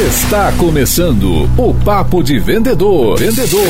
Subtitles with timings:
[0.00, 3.18] Está começando o Papo de Vendedor.
[3.18, 3.60] Vendedor.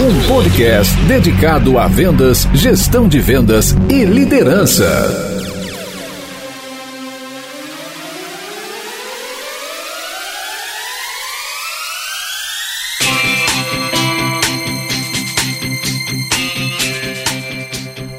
[0.00, 4.84] Um podcast dedicado a vendas, gestão de vendas e liderança.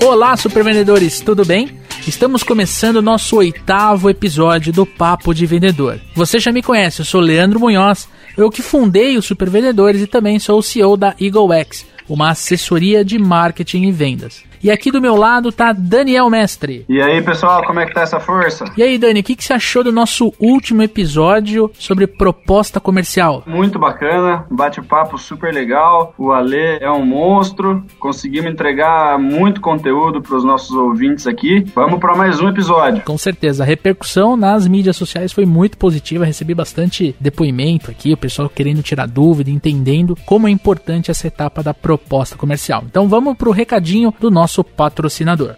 [0.02, 1.81] Olá, supervendedores, tudo bem?
[2.08, 6.00] Estamos começando nosso oitavo episódio do Papo de Vendedor.
[6.16, 10.40] Você já me conhece, eu sou Leandro Munhoz, eu que fundei os Supervendedores e também
[10.40, 14.44] sou o CEO da Eagle X, uma assessoria de marketing e vendas.
[14.64, 16.86] E aqui do meu lado tá Daniel Mestre.
[16.88, 18.66] E aí, pessoal, como é que tá essa força?
[18.78, 23.42] E aí, Dani, o que, que você achou do nosso último episódio sobre proposta comercial?
[23.48, 26.14] Muito bacana, bate-papo super legal.
[26.16, 27.84] O Ale é um monstro.
[28.00, 31.66] Conseguimos entregar muito conteúdo para os nossos ouvintes aqui.
[31.74, 33.02] Vamos para mais um episódio.
[33.04, 36.24] Com certeza, a repercussão nas mídias sociais foi muito positiva.
[36.24, 41.64] Recebi bastante depoimento aqui, o pessoal querendo tirar dúvida, entendendo como é importante essa etapa
[41.64, 42.84] da proposta comercial.
[42.86, 45.56] Então vamos pro recadinho do nosso nosso patrocinador.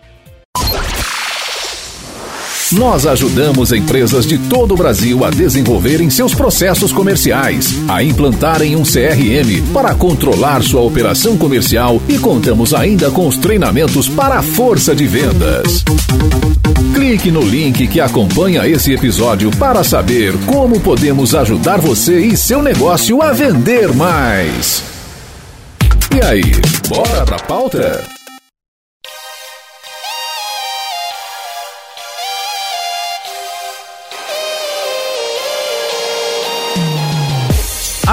[2.71, 8.83] Nós ajudamos empresas de todo o Brasil a desenvolverem seus processos comerciais, a implantarem um
[8.83, 14.95] CRM para controlar sua operação comercial e contamos ainda com os treinamentos para a força
[14.95, 15.83] de vendas.
[16.95, 22.61] Clique no link que acompanha esse episódio para saber como podemos ajudar você e seu
[22.61, 24.83] negócio a vender mais.
[26.15, 26.43] E aí,
[26.89, 28.12] bora pra pauta?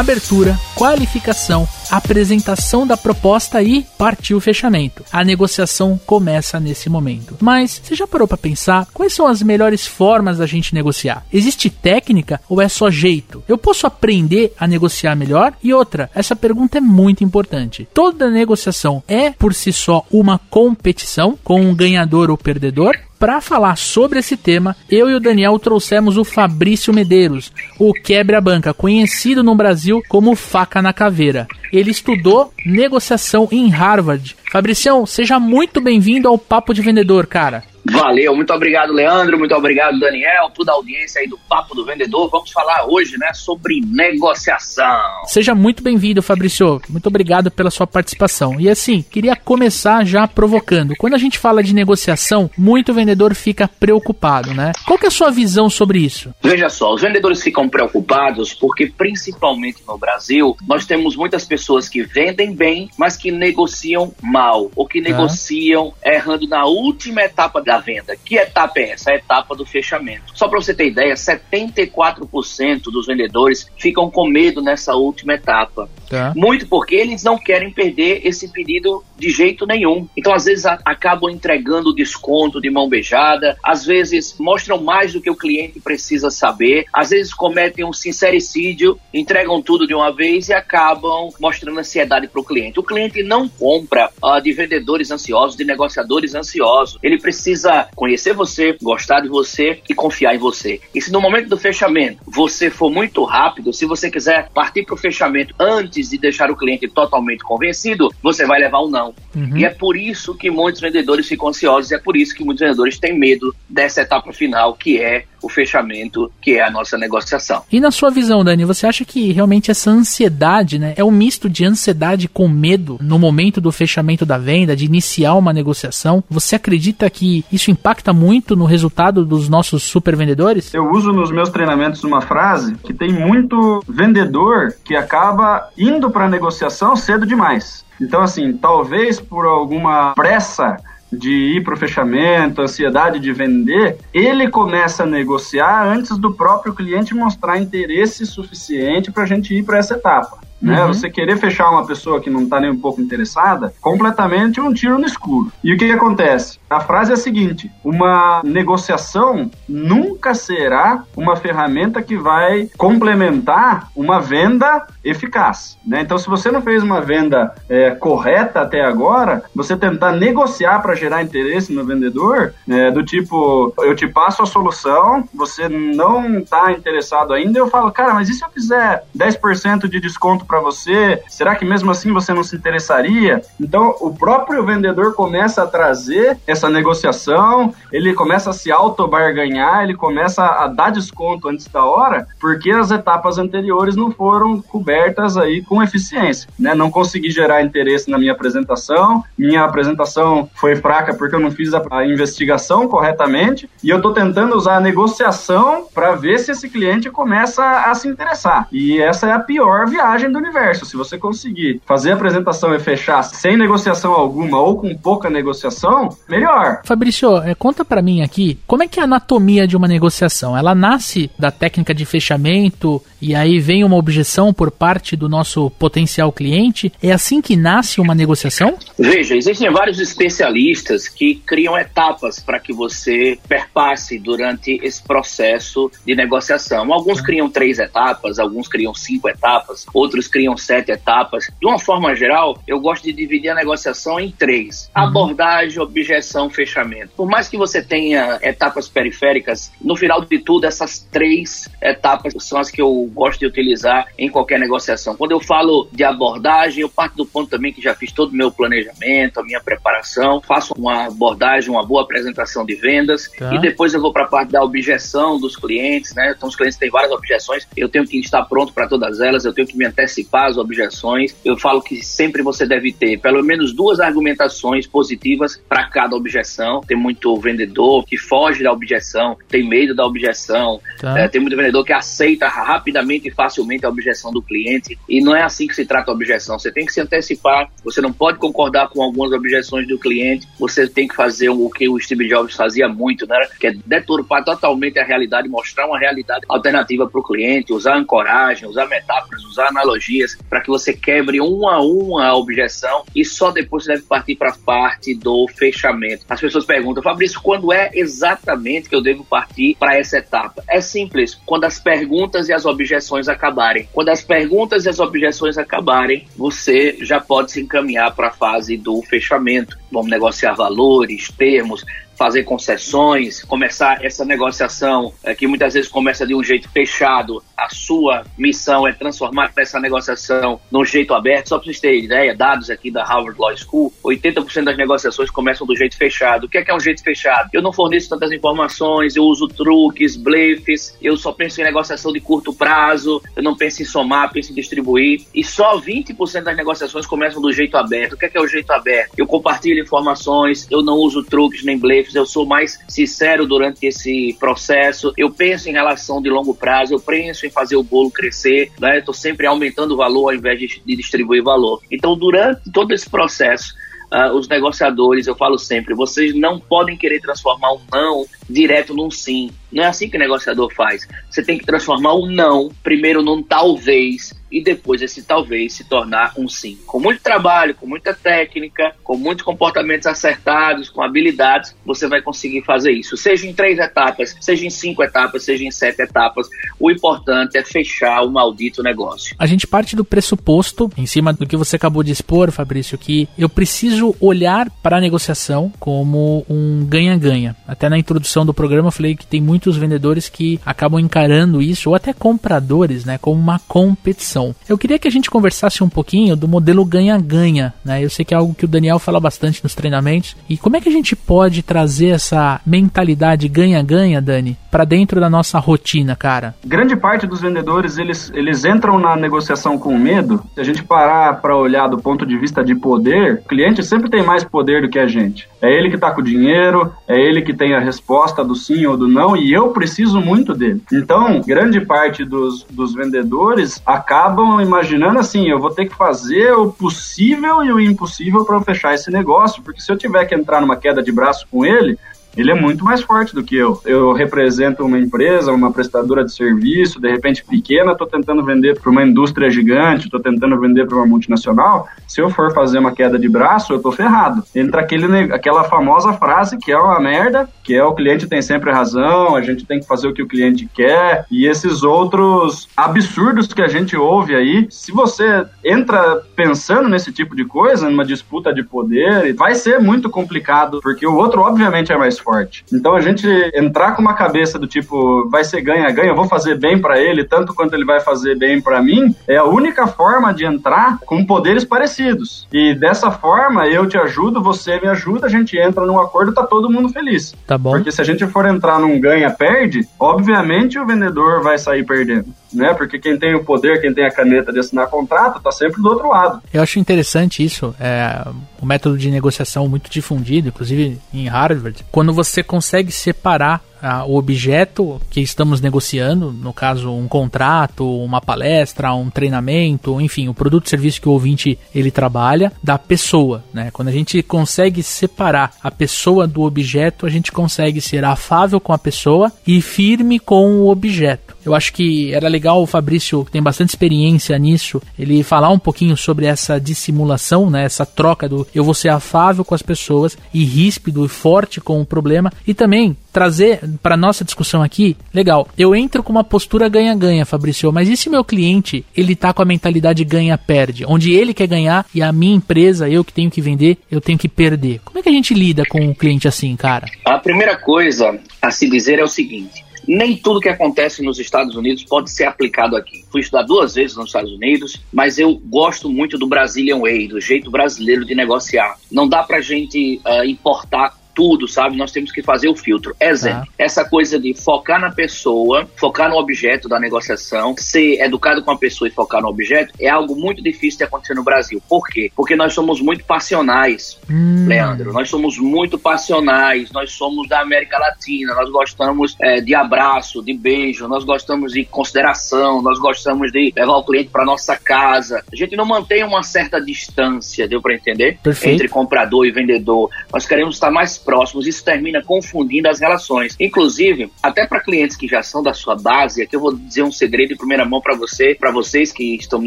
[0.01, 5.05] Abertura, qualificação, apresentação da proposta e partiu o fechamento.
[5.13, 7.37] A negociação começa nesse momento.
[7.41, 11.25] Mas você já parou para pensar quais são as melhores formas da gente negociar?
[11.33, 13.45] Existe técnica ou é só jeito?
[13.47, 15.53] Eu posso aprender a negociar melhor?
[15.63, 17.87] E outra, essa pergunta é muito importante.
[17.93, 22.97] Toda negociação é por si só uma competição com um ganhador ou perdedor?
[23.21, 28.73] Para falar sobre esse tema, eu e o Daniel trouxemos o Fabrício Medeiros, o quebra-banca,
[28.73, 31.47] conhecido no Brasil como faca na caveira.
[31.71, 34.35] Ele estudou negociação em Harvard.
[34.51, 37.63] Fabricião, seja muito bem-vindo ao Papo de Vendedor, cara.
[37.91, 42.31] Valeu, muito obrigado, Leandro, muito obrigado, Daniel, toda a audiência aí do Papo do Vendedor.
[42.31, 45.25] Vamos falar hoje, né, sobre negociação.
[45.27, 46.81] Seja muito bem-vindo, Fabrício.
[46.89, 48.61] Muito obrigado pela sua participação.
[48.61, 50.95] E assim, queria começar já provocando.
[50.97, 54.71] Quando a gente fala de negociação, muito vendedor fica preocupado, né?
[54.87, 56.33] Qual que é a sua visão sobre isso?
[56.41, 62.03] Veja só, os vendedores ficam preocupados porque, principalmente no Brasil, nós temos muitas pessoas que
[62.03, 68.17] vendem bem, mas que negociam mal, ou que negociam errando na última etapa da venda.
[68.17, 69.11] Que etapa é essa?
[69.11, 70.33] A etapa do fechamento.
[70.35, 75.89] Só para você ter ideia, 74% dos vendedores ficam com medo nessa última etapa.
[76.09, 76.33] Tá.
[76.37, 80.09] Muito porque eles não querem perder esse pedido de jeito nenhum.
[80.17, 85.31] Então, às vezes, acabam entregando desconto de mão beijada, às vezes mostram mais do que
[85.31, 90.53] o cliente precisa saber, às vezes cometem um sincericídio, entregam tudo de uma vez e
[90.53, 92.81] acabam mostrando ansiedade para o cliente.
[92.81, 96.99] O cliente não compra uh, de vendedores ansiosos, de negociadores ansiosos.
[97.03, 97.60] Ele precisa
[97.95, 100.81] conhecer você, gostar de você e confiar em você.
[100.95, 104.95] E se no momento do fechamento você for muito rápido, se você quiser partir para
[104.95, 109.15] o fechamento antes antes de deixar o cliente totalmente convencido, você vai levar um não.
[109.35, 109.57] Uhum.
[109.57, 112.61] E é por isso que muitos vendedores ficam ansiosos, e é por isso que muitos
[112.61, 117.63] vendedores têm medo dessa etapa final, que é o fechamento, que é a nossa negociação.
[117.73, 121.49] E na sua visão, Dani, você acha que realmente essa ansiedade, né, é um misto
[121.49, 126.23] de ansiedade com medo no momento do fechamento da venda, de iniciar uma negociação?
[126.29, 130.73] Você acredita que isso impacta muito no resultado dos nossos super vendedores?
[130.73, 136.27] Eu uso nos meus treinamentos uma frase que tem muito vendedor que acaba indo para
[136.27, 137.85] a negociação cedo demais.
[138.01, 140.77] Então, assim, talvez por alguma pressa
[141.13, 146.73] de ir para o fechamento, ansiedade de vender, ele começa a negociar antes do próprio
[146.73, 150.39] cliente mostrar interesse suficiente para a gente ir para essa etapa.
[150.61, 150.83] Né?
[150.83, 150.89] Uhum.
[150.89, 154.99] Você querer fechar uma pessoa que não está nem um pouco interessada, completamente um tiro
[154.99, 155.53] no escuro.
[155.65, 156.59] E o que, que acontece?
[156.69, 164.21] A frase é a seguinte: uma negociação nunca será uma ferramenta que vai complementar uma
[164.21, 165.79] venda eficaz.
[165.87, 166.03] Né?
[166.03, 170.95] Então, se você não fez uma venda é, correta até agora, você tentar negociar para
[170.95, 176.73] gerar interesse no vendedor, é, do tipo, eu te passo a solução, você não está
[176.73, 181.23] interessado ainda, eu falo, cara, mas e se eu fizer 10% de desconto para você?
[181.29, 183.41] Será que mesmo assim você não se interessaria?
[183.61, 189.95] Então, o próprio vendedor começa a trazer essa negociação, ele começa a se auto-barganhar, ele
[189.95, 195.63] começa a dar desconto antes da hora, porque as etapas anteriores não foram cobertas aí
[195.63, 196.75] com eficiência, né?
[196.75, 201.73] Não consegui gerar interesse na minha apresentação, minha apresentação foi fraca porque eu não fiz
[201.73, 206.69] a, a investigação corretamente e eu estou tentando usar a negociação para ver se esse
[206.69, 208.67] cliente começa a se interessar.
[208.73, 210.85] E essa é a pior viagem do universo.
[210.85, 216.17] Se você conseguir fazer a apresentação e fechar sem negociação alguma ou com pouca negociação,
[216.29, 216.81] melhor.
[216.85, 220.57] Fabrício, é, conta para mim aqui, como é que é a anatomia de uma negociação?
[220.57, 225.71] Ela nasce da técnica de fechamento e aí vem uma objeção por parte do nosso
[225.71, 226.93] potencial cliente?
[227.03, 228.79] É assim que nasce uma negociação?
[228.99, 236.15] Veja, existem vários especialistas que criam etapas para que você perpasse durante esse processo de
[236.15, 236.93] negociação.
[236.93, 241.51] Alguns criam três etapas, alguns criam cinco etapas, outros criam sete etapas.
[241.61, 245.03] De uma forma geral, eu gosto de dividir a negociação em três: uhum.
[245.03, 247.13] abordagem, objeção, fechamento.
[247.17, 252.59] Por mais que você tenha etapas periféricas, no final de tudo, essas três etapas são
[252.59, 255.17] as que eu gosto de utilizar em qualquer negociação.
[255.17, 258.37] Quando eu falo de abordagem, eu parto do ponto também que já fiz todo o
[258.37, 263.55] meu planejamento, a minha preparação, faço uma abordagem, uma boa apresentação de vendas tá.
[263.55, 266.35] e depois eu vou para a parte da objeção dos clientes, né?
[266.37, 269.53] Então os clientes têm várias objeções, eu tenho que estar pronto para todas elas, eu
[269.53, 271.35] tenho que me antecipar às objeções.
[271.45, 276.81] Eu falo que sempre você deve ter pelo menos duas argumentações positivas para cada objeção.
[276.81, 281.19] Tem muito vendedor que foge da objeção, tem medo da objeção, tá.
[281.19, 285.35] é, tem muito vendedor que aceita rapidamente e facilmente a objeção do cliente e não
[285.35, 286.59] é assim que se trata a objeção.
[286.59, 290.89] Você tem que se antecipar, você não pode concordar com algumas objeções do cliente, você
[290.89, 293.37] tem que fazer o que o Steve Jobs fazia muito, né?
[293.59, 298.69] Que é deturpar totalmente a realidade, mostrar uma realidade alternativa para o cliente, usar ancoragem,
[298.69, 303.51] usar metáforas, usar analogias, para que você quebre uma a uma a objeção e só
[303.51, 306.25] depois você deve partir para a parte do fechamento.
[306.29, 310.65] As pessoas perguntam, Fabrício, quando é exatamente que eu devo partir para essa etapa?
[310.69, 313.89] É simples, quando as perguntas e as objeções acabarem.
[313.93, 318.77] Quando as perguntas e as objeções acabarem, você já pode se encaminhar para a fase
[318.77, 319.79] do fechamento.
[319.91, 321.85] Vamos negociar valores, termos,
[322.21, 327.43] fazer concessões, começar essa negociação é, que muitas vezes começa de um jeito fechado.
[327.57, 331.49] A sua missão é transformar essa negociação num jeito aberto.
[331.49, 335.67] Só para vocês terem ideia, dados aqui da Harvard Law School, 80% das negociações começam
[335.67, 336.45] do jeito fechado.
[336.45, 337.49] O que é, que é um jeito fechado?
[337.55, 342.21] Eu não forneço tantas informações, eu uso truques, blefes, eu só penso em negociação de
[342.21, 345.23] curto prazo, eu não penso em somar, penso em distribuir.
[345.35, 348.13] E só 20% das negociações começam do jeito aberto.
[348.13, 349.13] O que é, que é o jeito aberto?
[349.17, 354.37] Eu compartilho informações, eu não uso truques nem blefes, eu sou mais sincero durante esse
[354.39, 358.71] processo, eu penso em relação de longo prazo, eu penso em fazer o bolo crescer,
[358.81, 358.99] né?
[358.99, 361.81] Estou sempre aumentando o valor ao invés de, de distribuir valor.
[361.91, 363.75] Então, durante todo esse processo,
[364.13, 369.11] Uh, os negociadores, eu falo sempre, vocês não podem querer transformar um não direto num
[369.11, 369.51] sim.
[369.73, 371.07] Não é assim que o negociador faz.
[371.31, 376.33] Você tem que transformar um não primeiro num talvez e depois esse talvez se tornar
[376.37, 376.77] um sim.
[376.87, 382.63] Com muito trabalho, com muita técnica, com muitos comportamentos acertados, com habilidades, você vai conseguir
[382.63, 383.17] fazer isso.
[383.17, 386.49] Seja em três etapas, seja em cinco etapas, seja em sete etapas.
[386.79, 389.37] O importante é fechar o maldito negócio.
[389.39, 393.29] A gente parte do pressuposto, em cima do que você acabou de expor, Fabrício, que
[393.39, 397.55] eu preciso olhar para a negociação como um ganha-ganha.
[397.69, 401.91] Até na introdução do programa eu falei que tem muitos vendedores que acabam encarando isso,
[401.91, 404.55] ou até compradores, né, como uma competição.
[404.69, 408.05] Eu queria que a gente conversasse um pouquinho do modelo ganha-ganha, né?
[408.05, 410.37] Eu sei que é algo que o Daniel fala bastante nos treinamentos.
[410.49, 415.29] E como é que a gente pode trazer essa mentalidade ganha-ganha, Dani, para dentro da
[415.29, 416.55] nossa rotina, cara?
[416.65, 420.43] Grande parte dos vendedores, eles, eles entram na negociação com medo.
[420.55, 424.11] Se a gente parar para olhar do ponto de vista de poder, o cliente sempre
[424.11, 425.49] tem mais poder do que a gente.
[425.61, 428.87] É ele que está com o dinheiro, é ele que tem a resposta do sim
[428.87, 430.83] ou do não, e eu preciso muito dele.
[430.93, 436.53] Então, grande parte dos, dos vendedores acaba acabam imaginando assim: eu vou ter que fazer
[436.53, 440.61] o possível e o impossível para fechar esse negócio, porque se eu tiver que entrar
[440.61, 441.99] numa queda de braço com ele,
[442.37, 443.81] ele é muito mais forte do que eu.
[443.85, 448.91] Eu represento uma empresa, uma prestadora de serviço, de repente pequena, estou tentando vender para
[448.91, 451.89] uma indústria gigante, estou tentando vender para uma multinacional.
[452.07, 454.43] Se eu for fazer uma queda de braço, eu estou ferrado.
[454.55, 458.71] Entra aquele, aquela famosa frase que é uma merda, que é o cliente tem sempre
[458.71, 463.53] razão, a gente tem que fazer o que o cliente quer, e esses outros absurdos
[463.53, 464.67] que a gente ouve aí.
[464.71, 470.09] Se você entra pensando nesse tipo de coisa, numa disputa de poder, vai ser muito
[470.09, 472.65] complicado, porque o outro, obviamente, é mais forte.
[472.73, 476.59] Então a gente entrar com uma cabeça do tipo, vai ser ganha-ganha, eu vou fazer
[476.59, 480.33] bem para ele, tanto quanto ele vai fazer bem para mim, é a única forma
[480.33, 482.47] de entrar com poderes parecidos.
[482.53, 486.45] E dessa forma, eu te ajudo, você me ajuda, a gente entra num acordo, tá
[486.45, 487.35] todo mundo feliz.
[487.47, 487.73] Tá bom.
[487.73, 492.75] Porque se a gente for entrar num ganha-perde, obviamente o vendedor vai sair perdendo, né?
[492.75, 495.89] Porque quem tem o poder, quem tem a caneta de assinar contrato, tá sempre do
[495.89, 496.43] outro lado.
[496.53, 498.25] Eu acho interessante isso, é
[498.61, 504.17] o método de negociação muito difundido, inclusive em Harvard, quando você consegue separar ah, o
[504.17, 510.65] objeto que estamos negociando, no caso um contrato, uma palestra, um treinamento, enfim, o produto
[510.65, 513.71] ou serviço que o ouvinte ele trabalha, da pessoa, né?
[513.73, 518.73] Quando a gente consegue separar a pessoa do objeto, a gente consegue ser afável com
[518.73, 521.37] a pessoa e firme com o objeto.
[521.45, 525.59] Eu acho que era legal o Fabrício, que tem bastante experiência nisso, ele falar um
[525.59, 527.65] pouquinho sobre essa dissimulação, né?
[527.65, 531.81] Essa troca do eu vou ser afável com as pessoas e ríspido e forte com
[531.81, 535.49] o problema e também trazer para nossa discussão aqui, legal.
[535.57, 539.43] Eu entro com uma postura ganha-ganha, Fabrício, mas e se meu cliente, ele tá com
[539.43, 543.41] a mentalidade ganha-perde, onde ele quer ganhar e a minha empresa, eu que tenho que
[543.41, 544.81] vender, eu tenho que perder.
[544.85, 546.87] Como é que a gente lida com um cliente assim, cara?
[547.05, 551.57] A primeira coisa a se dizer é o seguinte: nem tudo que acontece nos Estados
[551.57, 553.05] Unidos pode ser aplicado aqui.
[553.11, 557.21] Fui estudar duas vezes nos Estados Unidos, mas eu gosto muito do Brazilian Way, do
[557.21, 558.77] jeito brasileiro de negociar.
[558.91, 561.77] Não dá pra gente uh, importar tudo, sabe?
[561.77, 562.97] Nós temos que fazer o filtro.
[562.99, 563.53] Exemplo, ah.
[563.59, 568.57] essa coisa de focar na pessoa, focar no objeto da negociação, ser educado com a
[568.57, 571.63] pessoa e focar no objeto, é algo muito difícil de acontecer no Brasil.
[571.69, 572.11] Por quê?
[572.17, 574.47] Porque nós somos muito passionais, hum.
[574.49, 574.95] Leandro.
[574.95, 580.33] Nós somos muito passionais, nós somos da América Latina, nós gostamos é, de abraço, de
[580.33, 585.23] beijo, nós gostamos de consideração, nós gostamos de levar o cliente para nossa casa.
[585.31, 588.19] A gente não mantém uma certa distância, deu para entender?
[588.23, 588.55] Perfeito.
[588.55, 589.91] Entre comprador e vendedor.
[590.11, 591.45] Nós queremos estar mais próximos.
[591.45, 593.35] Isso termina confundindo as relações.
[593.41, 596.93] Inclusive, até para clientes que já são da sua base, aqui eu vou dizer um
[596.93, 599.47] segredo em primeira mão para você, para vocês que estão me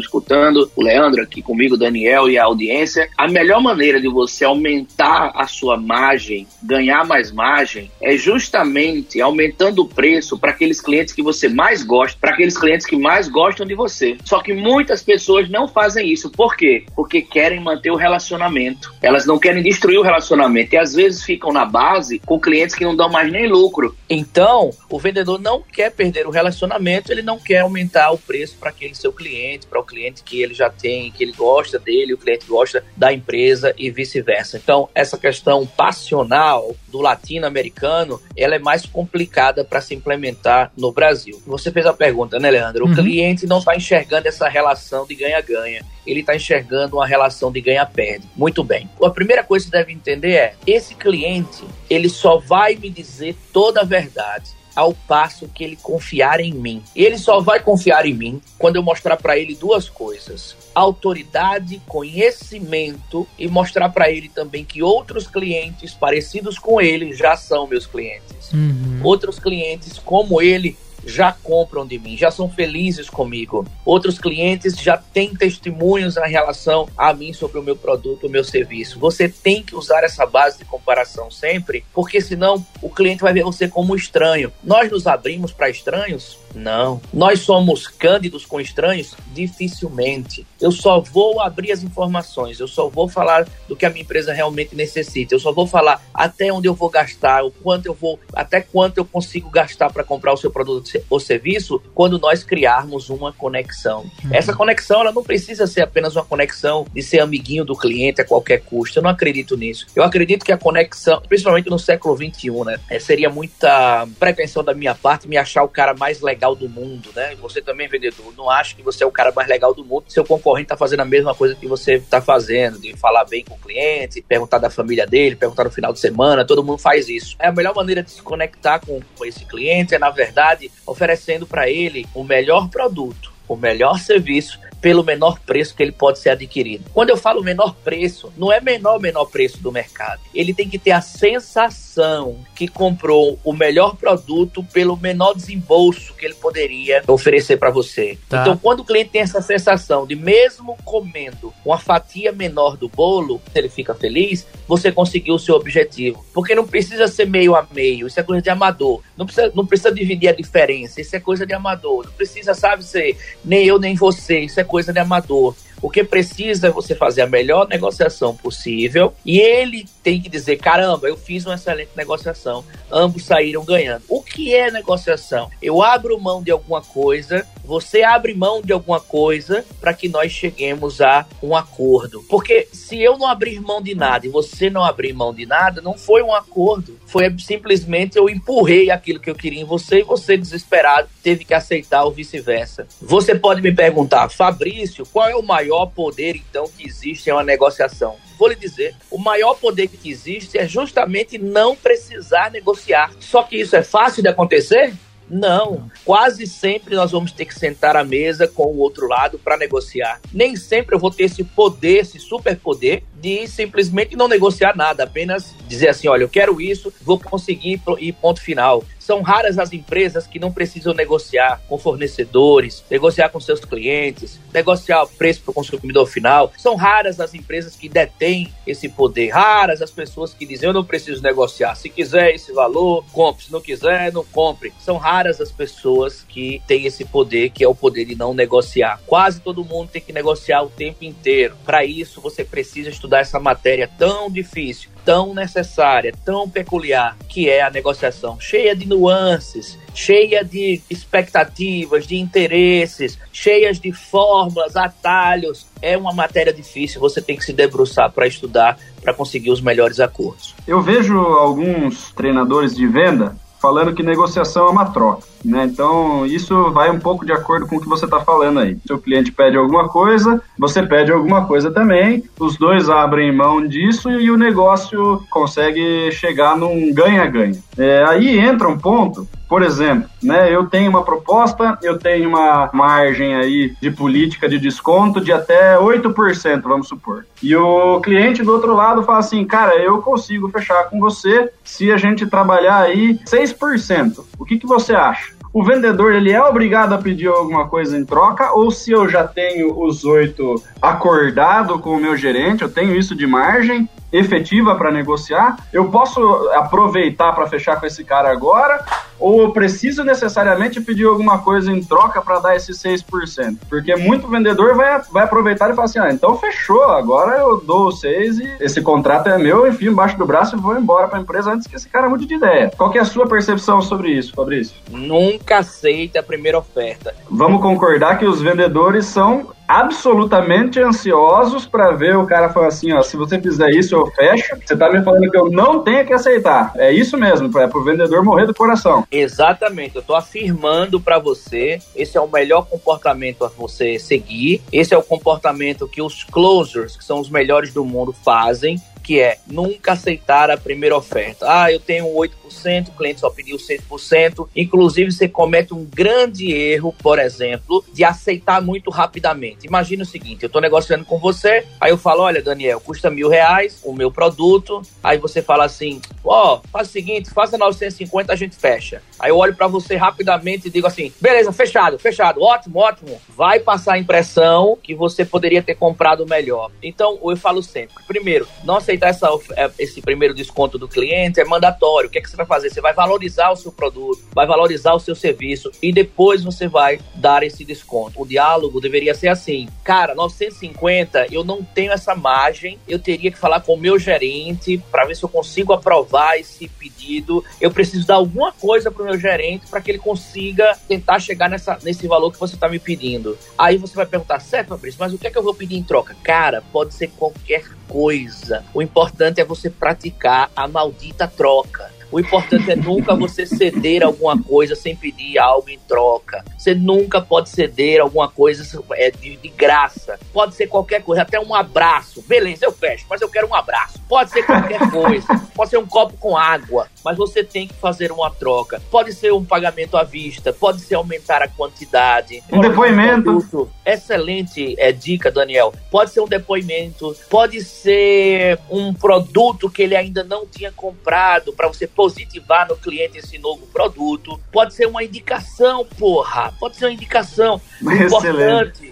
[0.00, 3.08] escutando, o Leandro aqui comigo, o Daniel e a audiência.
[3.16, 9.80] A melhor maneira de você aumentar a sua margem, ganhar mais margem, é justamente aumentando
[9.80, 13.64] o preço para aqueles clientes que você mais gosta, para aqueles clientes que mais gostam
[13.64, 14.18] de você.
[14.22, 16.30] Só que muitas pessoas não fazem isso.
[16.30, 16.84] Por quê?
[16.94, 18.92] Porque querem manter o relacionamento.
[19.00, 22.84] Elas não querem destruir o relacionamento e às vezes ficam na base com clientes que
[22.84, 23.96] não dão mais nem lucro.
[24.08, 28.70] Então, o vendedor não quer perder o relacionamento, ele não quer aumentar o preço para
[28.70, 32.18] aquele seu cliente, para o cliente que ele já tem, que ele gosta dele, o
[32.18, 34.56] cliente gosta da empresa e vice-versa.
[34.56, 41.42] Então, essa questão passional do latino-americano, ela é mais complicada para se implementar no Brasil.
[41.46, 42.84] Você fez a pergunta, né, Leandro?
[42.84, 42.94] O uhum.
[42.94, 45.84] cliente não está enxergando essa relação de ganha-ganha.
[46.06, 48.28] Ele está enxergando uma relação de ganha-perde.
[48.36, 48.88] Muito bem.
[49.02, 53.36] A primeira coisa que você deve entender é: esse cliente, ele só vai me dizer
[53.52, 56.82] toda a verdade ao passo que ele confiar em mim.
[56.94, 61.80] E ele só vai confiar em mim quando eu mostrar para ele duas coisas: autoridade,
[61.86, 67.86] conhecimento e mostrar para ele também que outros clientes parecidos com ele já são meus
[67.86, 68.52] clientes.
[68.52, 69.00] Uhum.
[69.02, 73.66] Outros clientes como ele já compram de mim, já são felizes comigo.
[73.84, 78.44] Outros clientes já têm testemunhos em relação a mim sobre o meu produto, o meu
[78.44, 78.98] serviço.
[78.98, 83.44] Você tem que usar essa base de comparação sempre, porque senão o cliente vai ver
[83.44, 84.52] você como estranho.
[84.62, 86.38] Nós nos abrimos para estranhos?
[86.54, 87.00] Não.
[87.12, 89.14] Nós somos cândidos com estranhos?
[89.32, 90.46] Dificilmente.
[90.60, 94.32] Eu só vou abrir as informações, eu só vou falar do que a minha empresa
[94.32, 98.18] realmente necessita, eu só vou falar até onde eu vou gastar, o quanto eu vou,
[98.32, 103.10] até quanto eu consigo gastar para comprar o seu produto ou serviço, quando nós criarmos
[103.10, 104.02] uma conexão.
[104.24, 104.30] Uhum.
[104.32, 108.24] Essa conexão, ela não precisa ser apenas uma conexão de ser amiguinho do cliente a
[108.24, 108.98] qualquer custo.
[108.98, 109.86] Eu não acredito nisso.
[109.94, 114.74] Eu acredito que a conexão, principalmente no século XXI, né, é, seria muita pretensão da
[114.74, 117.34] minha parte me achar o cara mais legal legal do mundo, né?
[117.36, 120.04] Você também, vendedor, não acha que você é o cara mais legal do mundo.
[120.08, 123.54] Seu concorrente está fazendo a mesma coisa que você está fazendo, de falar bem com
[123.54, 127.36] o cliente, perguntar da família dele, perguntar no final de semana, todo mundo faz isso.
[127.38, 131.46] É a melhor maneira de se conectar com, com esse cliente é, na verdade, oferecendo
[131.46, 136.28] para ele o melhor produto, o melhor serviço pelo menor preço que ele pode ser
[136.28, 136.84] adquirido.
[136.92, 140.20] Quando eu falo menor preço, não é menor menor preço do mercado.
[140.34, 146.26] Ele tem que ter a sensação que comprou o melhor produto pelo menor desembolso que
[146.26, 148.18] ele poderia oferecer para você.
[148.28, 148.42] Tá.
[148.42, 153.40] Então, quando o cliente tem essa sensação de mesmo comendo uma fatia menor do bolo,
[153.54, 156.22] ele fica feliz, você conseguiu o seu objetivo.
[156.34, 159.00] Porque não precisa ser meio a meio, isso é coisa de amador.
[159.16, 162.04] Não precisa, não precisa dividir a diferença, isso é coisa de amador.
[162.04, 165.54] Não precisa, sabe, ser nem eu nem você, isso é coisa de amador.
[165.84, 170.56] O que precisa é você fazer a melhor negociação possível e ele tem que dizer:
[170.56, 174.02] caramba, eu fiz uma excelente negociação, ambos saíram ganhando.
[174.08, 175.50] O que é negociação?
[175.60, 180.30] Eu abro mão de alguma coisa, você abre mão de alguma coisa para que nós
[180.30, 182.22] cheguemos a um acordo.
[182.28, 185.80] Porque se eu não abrir mão de nada e você não abrir mão de nada,
[185.80, 186.98] não foi um acordo.
[187.06, 191.54] Foi simplesmente eu empurrei aquilo que eu queria em você e você, desesperado, teve que
[191.54, 192.86] aceitar ou vice-versa.
[193.00, 197.42] Você pode me perguntar, Fabrício, qual é o maior poder então que existe em uma
[197.42, 198.16] negociação?
[198.38, 203.12] Vou lhe dizer, o maior poder que existe é justamente não precisar negociar.
[203.20, 204.92] Só que isso é fácil de acontecer?
[205.28, 209.56] Não, quase sempre nós vamos ter que sentar à mesa com o outro lado para
[209.56, 210.20] negociar.
[210.32, 215.54] Nem sempre eu vou ter esse poder, esse superpoder de simplesmente não negociar nada, apenas
[215.66, 218.84] dizer assim, olha, eu quero isso, vou conseguir e ponto final.
[219.04, 225.02] São raras as empresas que não precisam negociar com fornecedores, negociar com seus clientes, negociar
[225.02, 226.50] o preço para o consumidor final.
[226.56, 229.28] São raras as empresas que detêm esse poder.
[229.28, 231.74] Raras as pessoas que dizem: eu não preciso negociar.
[231.74, 233.44] Se quiser esse valor, compre.
[233.44, 234.72] Se não quiser, não compre.
[234.80, 239.02] São raras as pessoas que têm esse poder, que é o poder de não negociar.
[239.06, 241.58] Quase todo mundo tem que negociar o tempo inteiro.
[241.62, 247.62] Para isso, você precisa estudar essa matéria tão difícil tão necessária, tão peculiar, que é
[247.62, 255.66] a negociação, cheia de nuances, cheia de expectativas, de interesses, cheias de fórmulas, atalhos.
[255.80, 260.00] É uma matéria difícil, você tem que se debruçar para estudar, para conseguir os melhores
[260.00, 260.54] acordos.
[260.66, 265.26] Eu vejo alguns treinadores de venda falando que negociação é uma troca.
[265.42, 265.64] Né?
[265.64, 268.76] Então, isso vai um pouco de acordo com o que você está falando aí.
[268.86, 273.66] Se o cliente pede alguma coisa, você pede alguma coisa também, os dois abrem mão
[273.66, 277.58] disso e o negócio consegue chegar num ganha-ganha.
[277.78, 282.70] É, aí entra um ponto por exemplo, né, eu tenho uma proposta, eu tenho uma
[282.72, 287.26] margem aí de política de desconto de até 8%, vamos supor.
[287.42, 291.92] E o cliente do outro lado fala assim, cara, eu consigo fechar com você se
[291.92, 294.24] a gente trabalhar aí 6%.
[294.38, 295.34] O que, que você acha?
[295.54, 299.24] o vendedor ele é obrigado a pedir alguma coisa em troca ou se eu já
[299.24, 304.92] tenho os oito acordado com o meu gerente, eu tenho isso de margem efetiva para
[304.92, 306.20] negociar, eu posso
[306.54, 308.84] aproveitar para fechar com esse cara agora
[309.18, 313.58] ou eu preciso necessariamente pedir alguma coisa em troca para dar esse 6%?
[313.68, 317.86] Porque muito vendedor vai, vai aproveitar e falar assim: ah, então fechou, agora eu dou
[317.86, 321.18] o 6 e esse contrato é meu, enfim, embaixo do braço e vou embora para
[321.18, 322.70] a empresa antes que esse cara mude de ideia.
[322.76, 324.76] Qual é a sua percepção sobre isso, Fabrício?
[324.90, 327.14] Nunca aceita a primeira oferta.
[327.30, 333.02] Vamos concordar que os vendedores são absolutamente ansiosos para ver o cara falar assim, ó,
[333.02, 334.56] se você fizer isso eu fecho.
[334.64, 336.72] Você tá me falando que eu não tenho que aceitar.
[336.76, 339.06] É isso mesmo, é pro vendedor morrer do coração.
[339.10, 344.62] Exatamente, eu tô afirmando para você, esse é o melhor comportamento a você seguir.
[344.72, 349.20] Esse é o comportamento que os closers, que são os melhores do mundo, fazem que
[349.20, 351.46] é nunca aceitar a primeira oferta.
[351.46, 352.06] Ah, eu tenho
[352.54, 354.48] 8%, o cliente só pediu 100%.
[354.54, 359.66] Inclusive, você comete um grande erro, por exemplo, de aceitar muito rapidamente.
[359.66, 363.28] Imagina o seguinte: eu estou negociando com você, aí eu falo, olha, Daniel, custa mil
[363.28, 364.82] reais o meu produto.
[365.02, 369.02] Aí você fala assim, ó, oh, faz o seguinte, faça 950, a gente fecha.
[369.18, 373.20] Aí eu olho para você rapidamente e digo assim, beleza, fechado, fechado, ótimo, ótimo.
[373.28, 376.70] Vai passar a impressão que você poderia ter comprado melhor.
[376.82, 381.44] Então, eu falo sempre, primeiro, não aceitar essa, é, esse primeiro desconto do cliente é
[381.44, 382.08] mandatório.
[382.08, 382.70] O que, é que você vai fazer?
[382.70, 387.00] Você vai valorizar o seu produto, vai valorizar o seu serviço e depois você vai
[387.14, 388.22] dar esse desconto.
[388.22, 393.38] O diálogo deveria ser assim, cara, 950, eu não tenho essa margem, eu teria que
[393.38, 397.44] falar com o meu gerente para ver se eu consigo aprovar esse pedido.
[397.60, 401.48] Eu preciso dar alguma coisa para o meu gerente para que ele consiga tentar chegar
[401.48, 403.36] nessa, nesse valor que você está me pedindo.
[403.56, 405.82] Aí você vai perguntar, certo, Fabrício, mas o que é que eu vou pedir em
[405.82, 406.16] troca?
[406.22, 408.64] Cara, pode ser qualquer coisa.
[408.72, 411.92] O importante é você praticar a maldita troca.
[412.10, 416.44] O importante é nunca você ceder alguma coisa sem pedir algo em troca.
[416.56, 420.18] Você nunca pode ceder alguma coisa é, de, de, graça.
[420.32, 422.22] Pode ser qualquer coisa, até um abraço.
[422.22, 424.00] Beleza, eu fecho, mas eu quero um abraço.
[424.08, 425.26] Pode ser qualquer coisa.
[425.54, 428.80] Pode ser um copo com água, mas você tem que fazer uma troca.
[428.90, 432.42] Pode ser um pagamento à vista, pode ser aumentar a quantidade.
[432.50, 433.30] Um depoimento.
[433.52, 435.72] Um excelente é, dica, Daniel.
[435.90, 441.68] Pode ser um depoimento, pode ser um produto que ele ainda não tinha comprado para
[441.68, 444.40] você positivar no cliente esse novo produto.
[444.50, 446.54] Pode ser uma indicação, porra.
[446.58, 447.60] Pode ser uma indicação.
[447.84, 448.90] O importante,